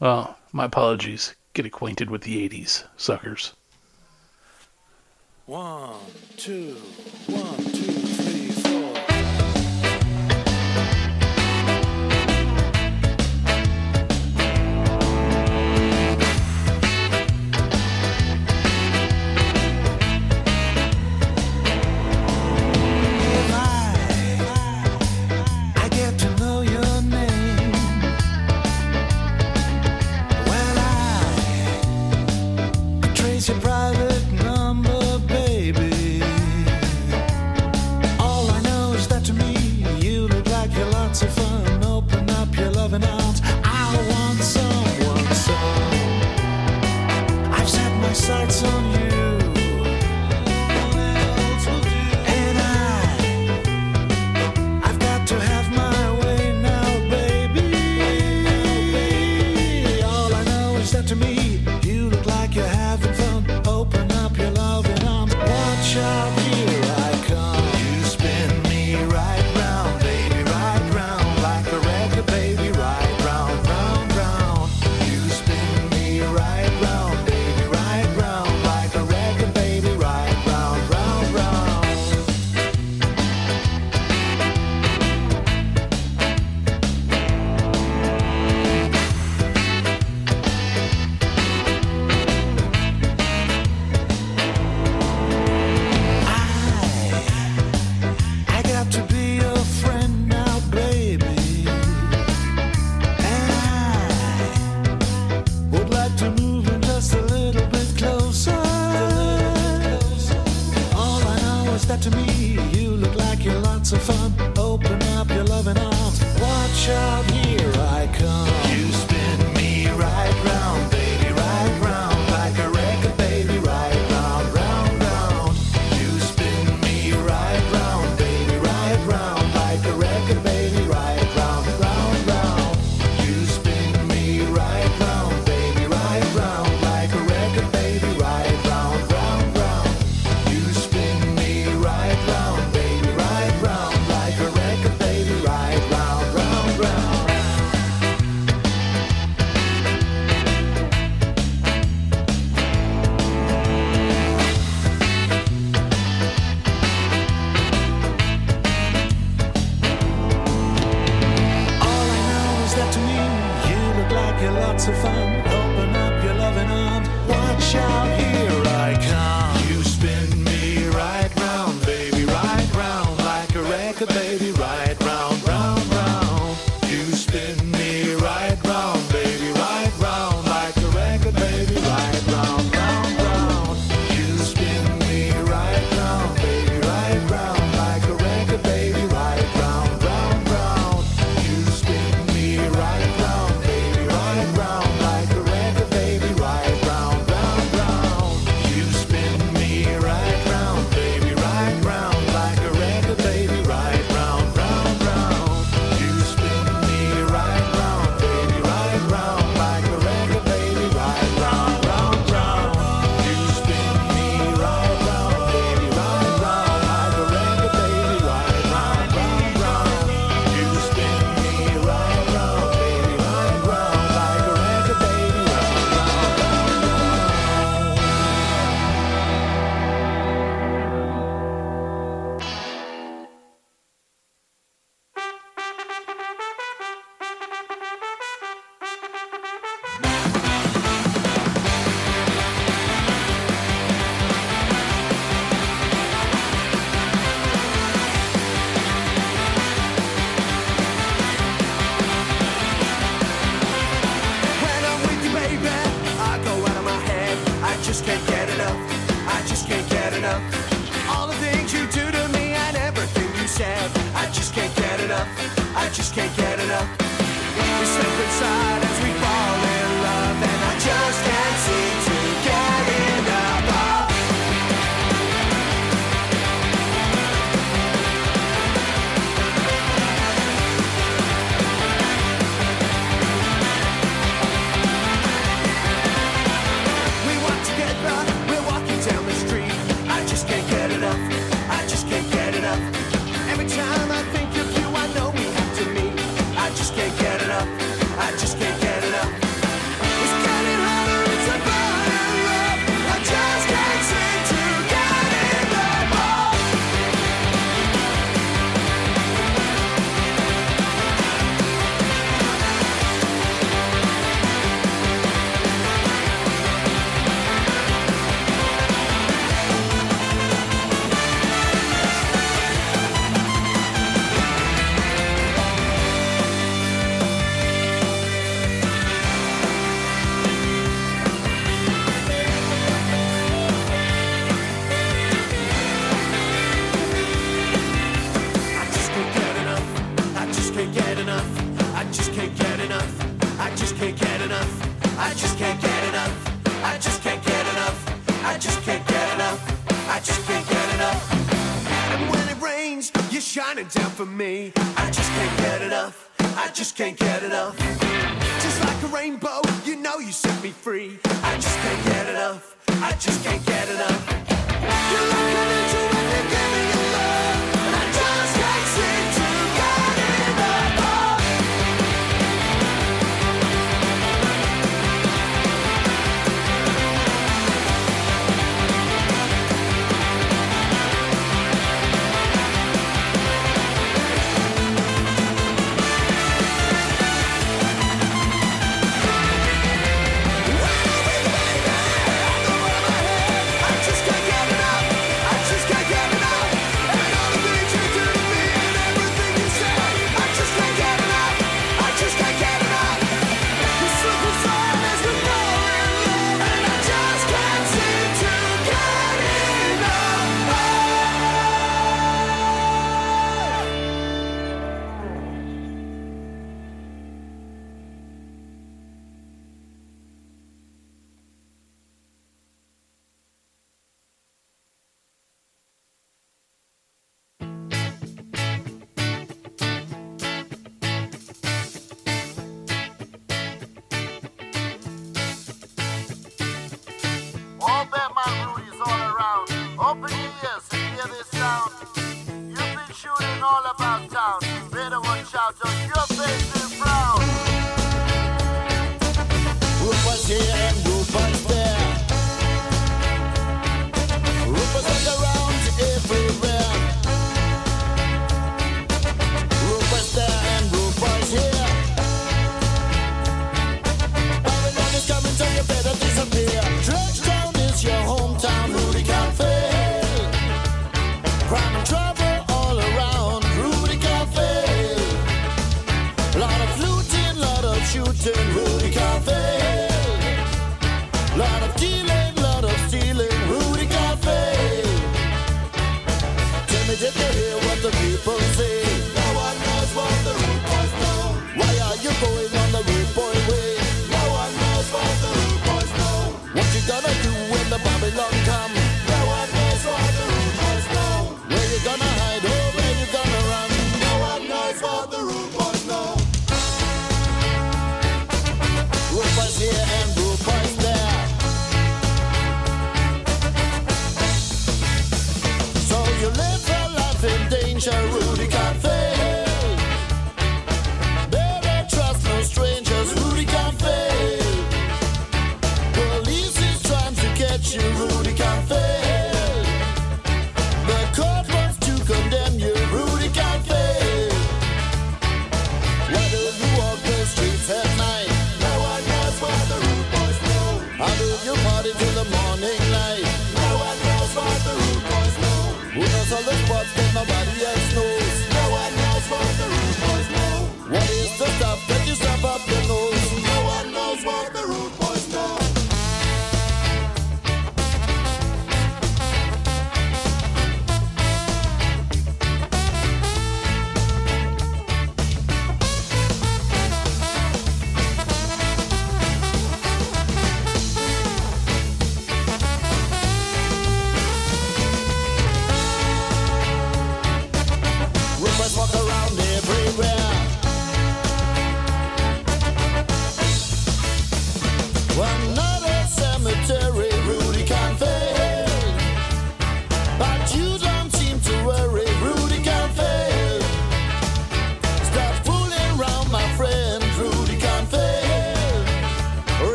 well, 0.00 0.36
my 0.52 0.64
apologies. 0.64 1.36
Get 1.54 1.66
acquainted 1.66 2.10
with 2.10 2.22
the 2.22 2.48
80s, 2.48 2.84
suckers. 2.96 3.54
One, 5.46 6.00
two, 6.36 6.76
one, 7.26 7.64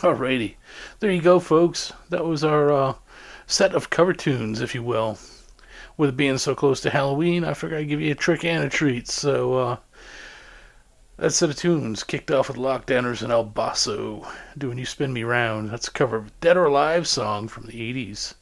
Alrighty. 0.02 0.54
There 1.00 1.10
you 1.10 1.20
go, 1.20 1.38
folks. 1.38 1.92
That 2.08 2.24
was 2.24 2.42
our 2.42 2.72
uh, 2.72 2.94
set 3.46 3.74
of 3.74 3.90
cover 3.90 4.14
tunes, 4.14 4.62
if 4.62 4.74
you 4.74 4.82
will. 4.82 5.18
With 5.98 6.08
it 6.08 6.16
being 6.16 6.38
so 6.38 6.54
close 6.54 6.80
to 6.80 6.88
Halloween, 6.88 7.44
I 7.44 7.52
figured 7.52 7.80
I'd 7.80 7.88
give 7.90 8.00
you 8.00 8.12
a 8.12 8.14
trick 8.14 8.42
and 8.42 8.64
a 8.64 8.70
treat. 8.70 9.08
So, 9.08 9.58
uh, 9.58 9.76
that 11.18 11.32
set 11.32 11.50
of 11.50 11.56
tunes 11.56 12.02
kicked 12.02 12.30
off 12.30 12.48
with 12.48 12.56
Lockdowners 12.56 13.20
and 13.20 13.30
El 13.30 13.44
Basso 13.44 14.26
doing 14.56 14.78
You 14.78 14.86
Spin 14.86 15.12
Me 15.12 15.22
Round. 15.22 15.68
That's 15.68 15.88
a 15.88 15.92
cover 15.92 16.16
of 16.16 16.40
Dead 16.40 16.56
or 16.56 16.64
Alive 16.64 17.06
song 17.06 17.46
from 17.46 17.66
the 17.66 17.92
80s. 17.92 18.32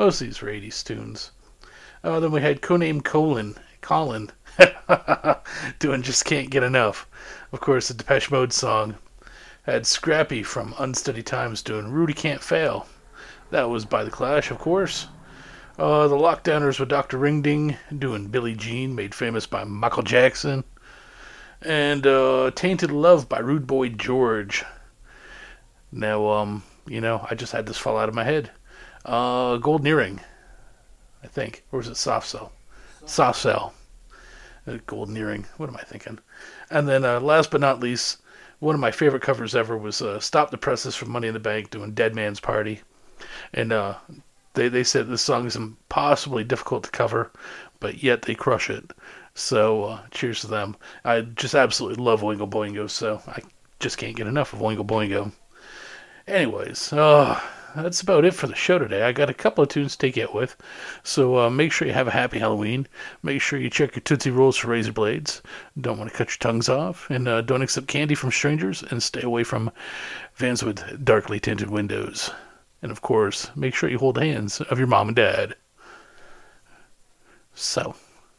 Most 0.00 0.20
of 0.20 0.26
these 0.26 0.42
were 0.42 0.48
80s 0.48 0.82
tunes. 0.82 1.30
Uh, 2.02 2.18
then 2.18 2.32
we 2.32 2.40
had 2.40 2.60
Codename 2.60 3.04
Colin, 3.04 3.54
Colin 3.82 4.32
doing 5.78 6.02
Just 6.02 6.24
Can't 6.24 6.50
Get 6.50 6.64
Enough. 6.64 7.06
Of 7.52 7.60
course, 7.60 7.86
the 7.86 7.94
Depeche 7.94 8.32
Mode 8.32 8.52
song 8.52 8.96
had 9.64 9.86
Scrappy 9.86 10.42
from 10.42 10.74
Unsteady 10.78 11.22
Times 11.22 11.62
doing 11.62 11.90
Rudy 11.90 12.12
Can't 12.12 12.42
Fail. 12.42 12.86
That 13.50 13.70
was 13.70 13.86
by 13.86 14.04
The 14.04 14.10
Clash, 14.10 14.50
of 14.50 14.58
course. 14.58 15.08
Uh, 15.78 16.06
the 16.06 16.16
Lockdowners 16.16 16.78
with 16.78 16.90
Dr. 16.90 17.16
Ringding 17.16 17.76
doing 17.98 18.28
Billie 18.28 18.54
Jean, 18.54 18.94
made 18.94 19.14
famous 19.14 19.46
by 19.46 19.64
Michael 19.64 20.02
Jackson. 20.02 20.64
And 21.62 22.06
uh, 22.06 22.50
Tainted 22.54 22.90
Love 22.90 23.26
by 23.26 23.38
Rude 23.38 23.66
Boy 23.66 23.88
George. 23.88 24.64
Now, 25.90 26.28
um, 26.28 26.62
you 26.86 27.00
know, 27.00 27.26
I 27.30 27.34
just 27.34 27.52
had 27.52 27.64
this 27.64 27.78
fall 27.78 27.96
out 27.96 28.10
of 28.10 28.14
my 28.14 28.24
head. 28.24 28.50
Uh, 29.06 29.56
Golden 29.56 29.86
Earring, 29.86 30.20
I 31.22 31.26
think. 31.26 31.64
Or 31.72 31.78
was 31.78 31.88
it 31.88 31.96
Soft 31.96 32.28
Cell? 32.28 32.52
Soft 33.06 33.40
Cell. 33.40 33.72
Uh, 34.66 34.76
Golden 34.86 35.16
Earring. 35.16 35.46
What 35.56 35.70
am 35.70 35.76
I 35.76 35.82
thinking? 35.82 36.18
And 36.70 36.86
then, 36.86 37.04
uh, 37.04 37.18
last 37.20 37.50
but 37.50 37.62
not 37.62 37.80
least, 37.80 38.18
one 38.60 38.74
of 38.74 38.80
my 38.80 38.90
favorite 38.90 39.22
covers 39.22 39.54
ever 39.54 39.76
was 39.76 40.00
uh, 40.02 40.20
Stop 40.20 40.50
the 40.50 40.58
Presses 40.58 40.94
from 40.94 41.10
Money 41.10 41.28
in 41.28 41.34
the 41.34 41.40
Bank 41.40 41.70
doing 41.70 41.92
Dead 41.92 42.14
Man's 42.14 42.40
Party. 42.40 42.80
And 43.52 43.72
uh, 43.72 43.94
they, 44.54 44.68
they 44.68 44.84
said 44.84 45.08
this 45.08 45.22
song 45.22 45.46
is 45.46 45.56
impossibly 45.56 46.44
difficult 46.44 46.84
to 46.84 46.90
cover, 46.90 47.30
but 47.80 48.02
yet 48.02 48.22
they 48.22 48.34
crush 48.34 48.70
it. 48.70 48.92
So 49.34 49.84
uh, 49.84 50.00
cheers 50.10 50.40
to 50.40 50.46
them. 50.46 50.76
I 51.04 51.22
just 51.22 51.54
absolutely 51.54 52.02
love 52.02 52.22
Oingo 52.22 52.48
Boingo, 52.48 52.88
so 52.88 53.20
I 53.26 53.40
just 53.80 53.98
can't 53.98 54.16
get 54.16 54.28
enough 54.28 54.52
of 54.52 54.60
Oingo 54.60 54.86
Boingo. 54.86 55.32
Anyways, 56.26 56.92
uh, 56.92 57.40
that's 57.82 58.00
about 58.00 58.24
it 58.24 58.34
for 58.34 58.46
the 58.46 58.54
show 58.54 58.78
today. 58.78 59.02
I 59.02 59.10
got 59.10 59.28
a 59.28 59.34
couple 59.34 59.64
of 59.64 59.68
tunes 59.68 59.92
to 59.92 59.98
take 59.98 60.16
it 60.16 60.32
with, 60.32 60.56
so 61.02 61.38
uh, 61.38 61.50
make 61.50 61.72
sure 61.72 61.88
you 61.88 61.94
have 61.94 62.06
a 62.06 62.12
happy 62.12 62.38
Halloween. 62.38 62.86
Make 63.22 63.40
sure 63.40 63.58
you 63.58 63.68
check 63.68 63.96
your 63.96 64.02
Tootsie 64.02 64.30
Rolls 64.30 64.56
for 64.56 64.68
razor 64.68 64.92
blades. 64.92 65.42
Don't 65.80 65.98
want 65.98 66.10
to 66.10 66.16
cut 66.16 66.28
your 66.28 66.38
tongues 66.38 66.68
off, 66.68 67.10
and 67.10 67.26
uh, 67.26 67.40
don't 67.40 67.62
accept 67.62 67.88
candy 67.88 68.14
from 68.14 68.30
strangers, 68.30 68.84
and 68.84 69.02
stay 69.02 69.22
away 69.22 69.42
from 69.42 69.72
vans 70.36 70.62
with 70.62 71.04
darkly 71.04 71.40
tinted 71.40 71.68
windows. 71.68 72.30
And 72.80 72.92
of 72.92 73.02
course, 73.02 73.50
make 73.56 73.74
sure 73.74 73.88
you 73.90 73.98
hold 73.98 74.18
hands 74.18 74.60
of 74.60 74.78
your 74.78 74.86
mom 74.86 75.08
and 75.08 75.16
dad. 75.16 75.56
So, 77.54 77.96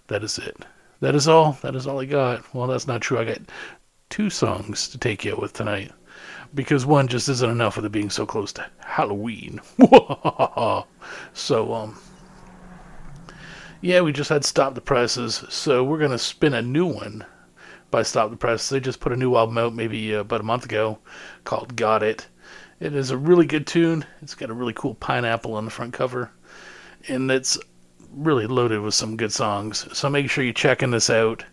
that 0.07 0.23
is 0.23 0.37
it. 0.37 0.55
That 1.01 1.15
is 1.15 1.27
all. 1.27 1.57
That 1.61 1.75
is 1.75 1.87
all 1.87 1.99
I 1.99 2.05
got. 2.05 2.53
Well, 2.53 2.67
that's 2.67 2.87
not 2.87 3.01
true. 3.01 3.19
I 3.19 3.25
got 3.25 3.41
two 4.09 4.29
songs 4.29 4.87
to 4.89 4.97
take 4.97 5.25
you 5.25 5.35
with 5.35 5.51
tonight 5.51 5.91
because 6.55 6.85
one 6.85 7.07
just 7.07 7.27
isn't 7.27 7.51
enough 7.51 7.75
with 7.75 7.85
it 7.85 7.91
being 7.91 8.09
so 8.09 8.25
close 8.25 8.53
to 8.53 8.65
Halloween. 8.79 9.59
so, 11.33 11.73
um, 11.73 11.99
yeah, 13.81 14.01
we 14.01 14.13
just 14.13 14.29
had 14.29 14.45
Stop 14.45 14.73
the 14.73 14.81
Presses, 14.81 15.43
so 15.49 15.83
we're 15.83 15.99
gonna 15.99 16.17
spin 16.17 16.53
a 16.53 16.61
new 16.61 16.85
one 16.85 17.25
by 17.91 18.01
Stop 18.01 18.31
the 18.31 18.37
Presses. 18.37 18.69
They 18.69 18.79
just 18.79 19.01
put 19.01 19.11
a 19.11 19.17
new 19.17 19.35
album 19.35 19.57
out 19.57 19.75
maybe 19.75 20.15
uh, 20.15 20.19
about 20.19 20.39
a 20.39 20.45
month 20.45 20.65
ago 20.65 20.99
called 21.43 21.75
Got 21.75 22.01
It. 22.01 22.27
It 22.79 22.95
is 22.95 23.11
a 23.11 23.17
really 23.17 23.45
good 23.45 23.67
tune. 23.67 24.05
It's 24.21 24.35
got 24.35 24.49
a 24.49 24.53
really 24.53 24.73
cool 24.73 24.95
pineapple 24.95 25.53
on 25.55 25.65
the 25.65 25.71
front 25.71 25.93
cover, 25.93 26.31
and 27.07 27.29
it's 27.29 27.57
really 28.11 28.47
loaded 28.47 28.79
with 28.79 28.93
some 28.93 29.17
good 29.17 29.33
songs. 29.33 29.87
So 29.97 30.09
make 30.09 30.29
sure 30.29 30.43
you're 30.43 30.53
checking 30.53 30.91
this 30.91 31.09
out. 31.09 31.43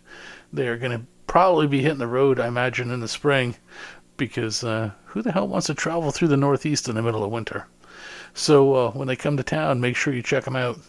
They're 0.53 0.77
gonna 0.77 1.05
probably 1.27 1.67
be 1.67 1.81
hitting 1.81 1.97
the 1.97 2.07
road, 2.07 2.39
I 2.39 2.47
imagine, 2.47 2.91
in 2.91 2.99
the 2.99 3.07
spring 3.07 3.55
because 4.17 4.63
uh, 4.63 4.91
who 5.05 5.21
the 5.21 5.31
hell 5.31 5.47
wants 5.47 5.67
to 5.67 5.73
travel 5.73 6.11
through 6.11 6.27
the 6.29 6.37
Northeast 6.37 6.87
in 6.89 6.95
the 6.95 7.01
middle 7.01 7.23
of 7.23 7.31
winter? 7.31 7.67
So 8.33 8.73
uh, 8.73 8.91
when 8.91 9.07
they 9.07 9.15
come 9.15 9.37
to 9.37 9.43
town, 9.43 9.81
make 9.81 9.95
sure 9.95 10.13
you 10.13 10.23
check 10.23 10.43
them 10.43 10.55
out. 10.55 10.79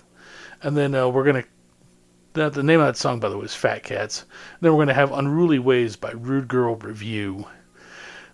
And 0.62 0.76
then 0.76 0.94
uh, 0.94 1.09
we're 1.09 1.24
gonna. 1.24 1.44
The, 2.32 2.51
the 2.51 2.62
name 2.62 2.80
of 2.80 2.86
that 2.86 2.96
song, 2.96 3.20
by 3.20 3.28
the 3.28 3.38
way, 3.38 3.44
is 3.44 3.55
Fat 3.55 3.84
Cats. 3.84 4.24
then 4.60 4.72
we're 4.72 4.80
gonna 4.80 4.94
have 4.94 5.12
"Unruly 5.12 5.59
Ways" 5.59 5.96
by 5.96 6.10
Rude 6.12 6.48
Girl 6.48 6.76
Revue. 6.76 7.44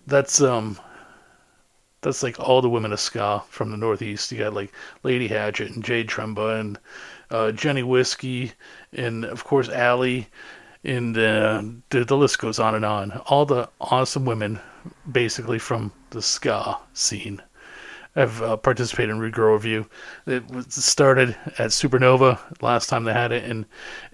That's 0.07 0.41
um. 0.41 0.79
That's 2.01 2.23
like 2.23 2.39
all 2.39 2.61
the 2.63 2.69
women 2.69 2.93
of 2.93 2.99
ska 2.99 3.43
from 3.49 3.69
the 3.69 3.77
Northeast. 3.77 4.31
You 4.31 4.39
got 4.39 4.53
like 4.53 4.73
Lady 5.03 5.27
Hatchet 5.27 5.71
and 5.71 5.83
Jade 5.83 6.07
Trumba 6.07 6.59
and 6.59 6.79
uh, 7.29 7.51
Jenny 7.51 7.83
Whiskey 7.83 8.53
and 8.91 9.23
of 9.23 9.43
course 9.43 9.69
Allie 9.69 10.27
and 10.83 11.17
uh, 11.17 11.61
the, 11.89 12.03
the 12.03 12.17
list 12.17 12.39
goes 12.39 12.59
on 12.59 12.75
and 12.75 12.85
on. 12.85 13.11
All 13.27 13.45
the 13.45 13.69
awesome 13.79 14.25
women, 14.25 14.59
basically 15.11 15.59
from 15.59 15.91
the 16.11 16.21
ska 16.21 16.77
scene, 16.93 17.41
I've 18.15 18.41
uh, 18.41 18.57
participated 18.57 19.11
in 19.11 19.19
Rude 19.19 19.37
Review. 19.37 19.87
It 20.27 20.49
was 20.51 20.73
started 20.73 21.29
at 21.57 21.69
Supernova 21.69 22.39
last 22.61 22.89
time 22.89 23.05
they 23.05 23.13
had 23.13 23.31
it, 23.31 23.49
and 23.49 23.65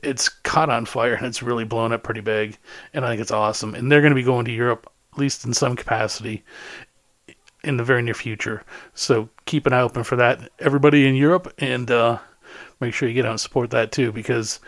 it's 0.04 0.30
caught 0.30 0.70
on 0.70 0.86
fire 0.86 1.16
and 1.16 1.26
it's 1.26 1.42
really 1.42 1.64
blown 1.64 1.92
up 1.92 2.04
pretty 2.04 2.22
big. 2.22 2.58
And 2.94 3.04
I 3.04 3.10
think 3.10 3.22
it's 3.22 3.32
awesome. 3.32 3.74
And 3.74 3.92
they're 3.92 4.02
going 4.02 4.12
to 4.12 4.16
be 4.16 4.24
going 4.24 4.46
to 4.46 4.52
Europe, 4.52 4.92
at 5.14 5.20
least 5.20 5.46
in 5.46 5.54
some 5.54 5.76
capacity, 5.76 6.44
in 7.64 7.78
the 7.78 7.84
very 7.84 8.04
near 8.04 8.14
future. 8.14 8.64
So 8.94 9.30
keep 9.46 9.66
an 9.66 9.74
eye 9.74 9.82
open 9.82 10.04
for 10.04 10.16
that, 10.16 10.52
everybody 10.60 11.08
in 11.08 11.16
Europe, 11.16 11.52
and 11.58 11.90
uh, 11.90 12.20
make 12.80 12.94
sure 12.94 13.10
you 13.10 13.16
get 13.16 13.26
out 13.26 13.32
and 13.32 13.40
support 13.40 13.72
that 13.72 13.92
too 13.92 14.12
because 14.12 14.60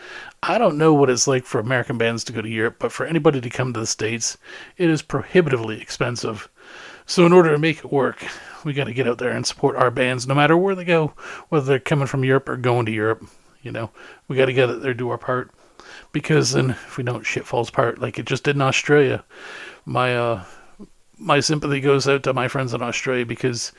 I 0.42 0.56
don't 0.56 0.78
know 0.78 0.94
what 0.94 1.10
it's 1.10 1.26
like 1.26 1.44
for 1.44 1.58
American 1.58 1.98
bands 1.98 2.24
to 2.24 2.32
go 2.32 2.40
to 2.40 2.48
Europe, 2.48 2.76
but 2.78 2.92
for 2.92 3.04
anybody 3.04 3.42
to 3.42 3.50
come 3.50 3.74
to 3.74 3.80
the 3.80 3.86
States, 3.86 4.38
it 4.78 4.88
is 4.88 5.02
prohibitively 5.02 5.80
expensive. 5.80 6.48
So, 7.04 7.26
in 7.26 7.32
order 7.32 7.50
to 7.50 7.58
make 7.58 7.78
it 7.78 7.92
work, 7.92 8.24
we 8.64 8.72
got 8.72 8.84
to 8.84 8.94
get 8.94 9.06
out 9.06 9.18
there 9.18 9.32
and 9.32 9.46
support 9.46 9.76
our 9.76 9.90
bands 9.90 10.26
no 10.26 10.34
matter 10.34 10.56
where 10.56 10.74
they 10.74 10.84
go, 10.84 11.12
whether 11.50 11.66
they're 11.66 11.78
coming 11.78 12.06
from 12.06 12.24
Europe 12.24 12.48
or 12.48 12.56
going 12.56 12.86
to 12.86 12.92
Europe. 12.92 13.26
You 13.62 13.72
know, 13.72 13.90
we 14.28 14.36
got 14.36 14.46
to 14.46 14.54
get 14.54 14.70
out 14.70 14.80
there, 14.80 14.94
do 14.94 15.10
our 15.10 15.18
part. 15.18 15.50
Because 16.12 16.52
then, 16.52 16.70
if 16.70 16.96
we 16.96 17.04
don't, 17.04 17.26
shit 17.26 17.46
falls 17.46 17.68
apart 17.68 17.98
like 17.98 18.18
it 18.18 18.26
just 18.26 18.44
did 18.44 18.56
in 18.56 18.62
Australia. 18.62 19.24
My, 19.84 20.16
uh, 20.16 20.44
my 21.18 21.40
sympathy 21.40 21.80
goes 21.80 22.08
out 22.08 22.22
to 22.22 22.32
my 22.32 22.48
friends 22.48 22.72
in 22.72 22.80
Australia 22.80 23.26
because 23.26 23.72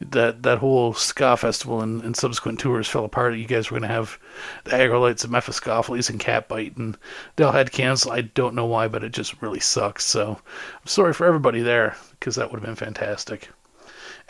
that 0.00 0.42
that 0.44 0.58
whole 0.58 0.94
ska 0.94 1.36
festival 1.36 1.80
and, 1.80 2.02
and 2.02 2.16
subsequent 2.16 2.60
tours 2.60 2.88
fell 2.88 3.04
apart. 3.04 3.36
You 3.36 3.46
guys 3.46 3.70
were 3.70 3.78
going 3.78 3.88
to 3.88 3.94
have 3.94 4.18
the 4.64 4.70
Aggrolites 4.70 5.24
and 5.24 5.32
Mephiskapheles 5.32 6.08
and 6.08 6.20
Catbite, 6.20 6.76
and 6.76 6.96
they 7.36 7.44
all 7.44 7.52
had 7.52 7.72
canceled. 7.72 8.14
I 8.14 8.22
don't 8.22 8.54
know 8.54 8.66
why, 8.66 8.88
but 8.88 9.02
it 9.02 9.12
just 9.12 9.40
really 9.42 9.60
sucks. 9.60 10.04
So 10.04 10.38
I'm 10.80 10.86
sorry 10.86 11.12
for 11.12 11.26
everybody 11.26 11.62
there 11.62 11.96
because 12.12 12.36
that 12.36 12.50
would 12.50 12.60
have 12.60 12.66
been 12.66 12.76
fantastic. 12.76 13.48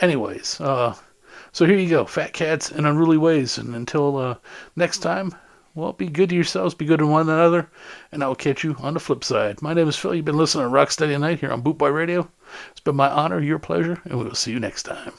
Anyways, 0.00 0.60
uh, 0.60 0.94
so 1.52 1.66
here 1.66 1.78
you 1.78 1.88
go, 1.88 2.04
Fat 2.04 2.32
Cats 2.32 2.70
and 2.70 2.86
Unruly 2.86 3.18
Ways. 3.18 3.58
And 3.58 3.74
until 3.74 4.16
uh, 4.16 4.36
next 4.76 4.98
time, 4.98 5.34
well, 5.74 5.92
be 5.92 6.08
good 6.08 6.30
to 6.30 6.34
yourselves, 6.34 6.74
be 6.74 6.86
good 6.86 6.98
to 6.98 7.06
one 7.06 7.28
another, 7.28 7.70
and 8.10 8.24
I 8.24 8.26
will 8.26 8.34
catch 8.34 8.64
you 8.64 8.74
on 8.80 8.94
the 8.94 9.00
flip 9.00 9.22
side. 9.22 9.62
My 9.62 9.74
name 9.74 9.88
is 9.88 9.96
Phil. 9.96 10.14
You've 10.14 10.24
been 10.24 10.36
listening 10.36 10.66
to 10.66 10.72
Rocksteady 10.72 11.18
Night 11.20 11.40
here 11.40 11.52
on 11.52 11.60
Boot 11.60 11.78
Boy 11.78 11.90
Radio. 11.90 12.28
It's 12.70 12.80
been 12.80 12.96
my 12.96 13.08
honor, 13.08 13.40
your 13.40 13.58
pleasure, 13.58 14.00
and 14.04 14.18
we 14.18 14.24
will 14.24 14.34
see 14.34 14.50
you 14.50 14.60
next 14.60 14.84
time. 14.84 15.12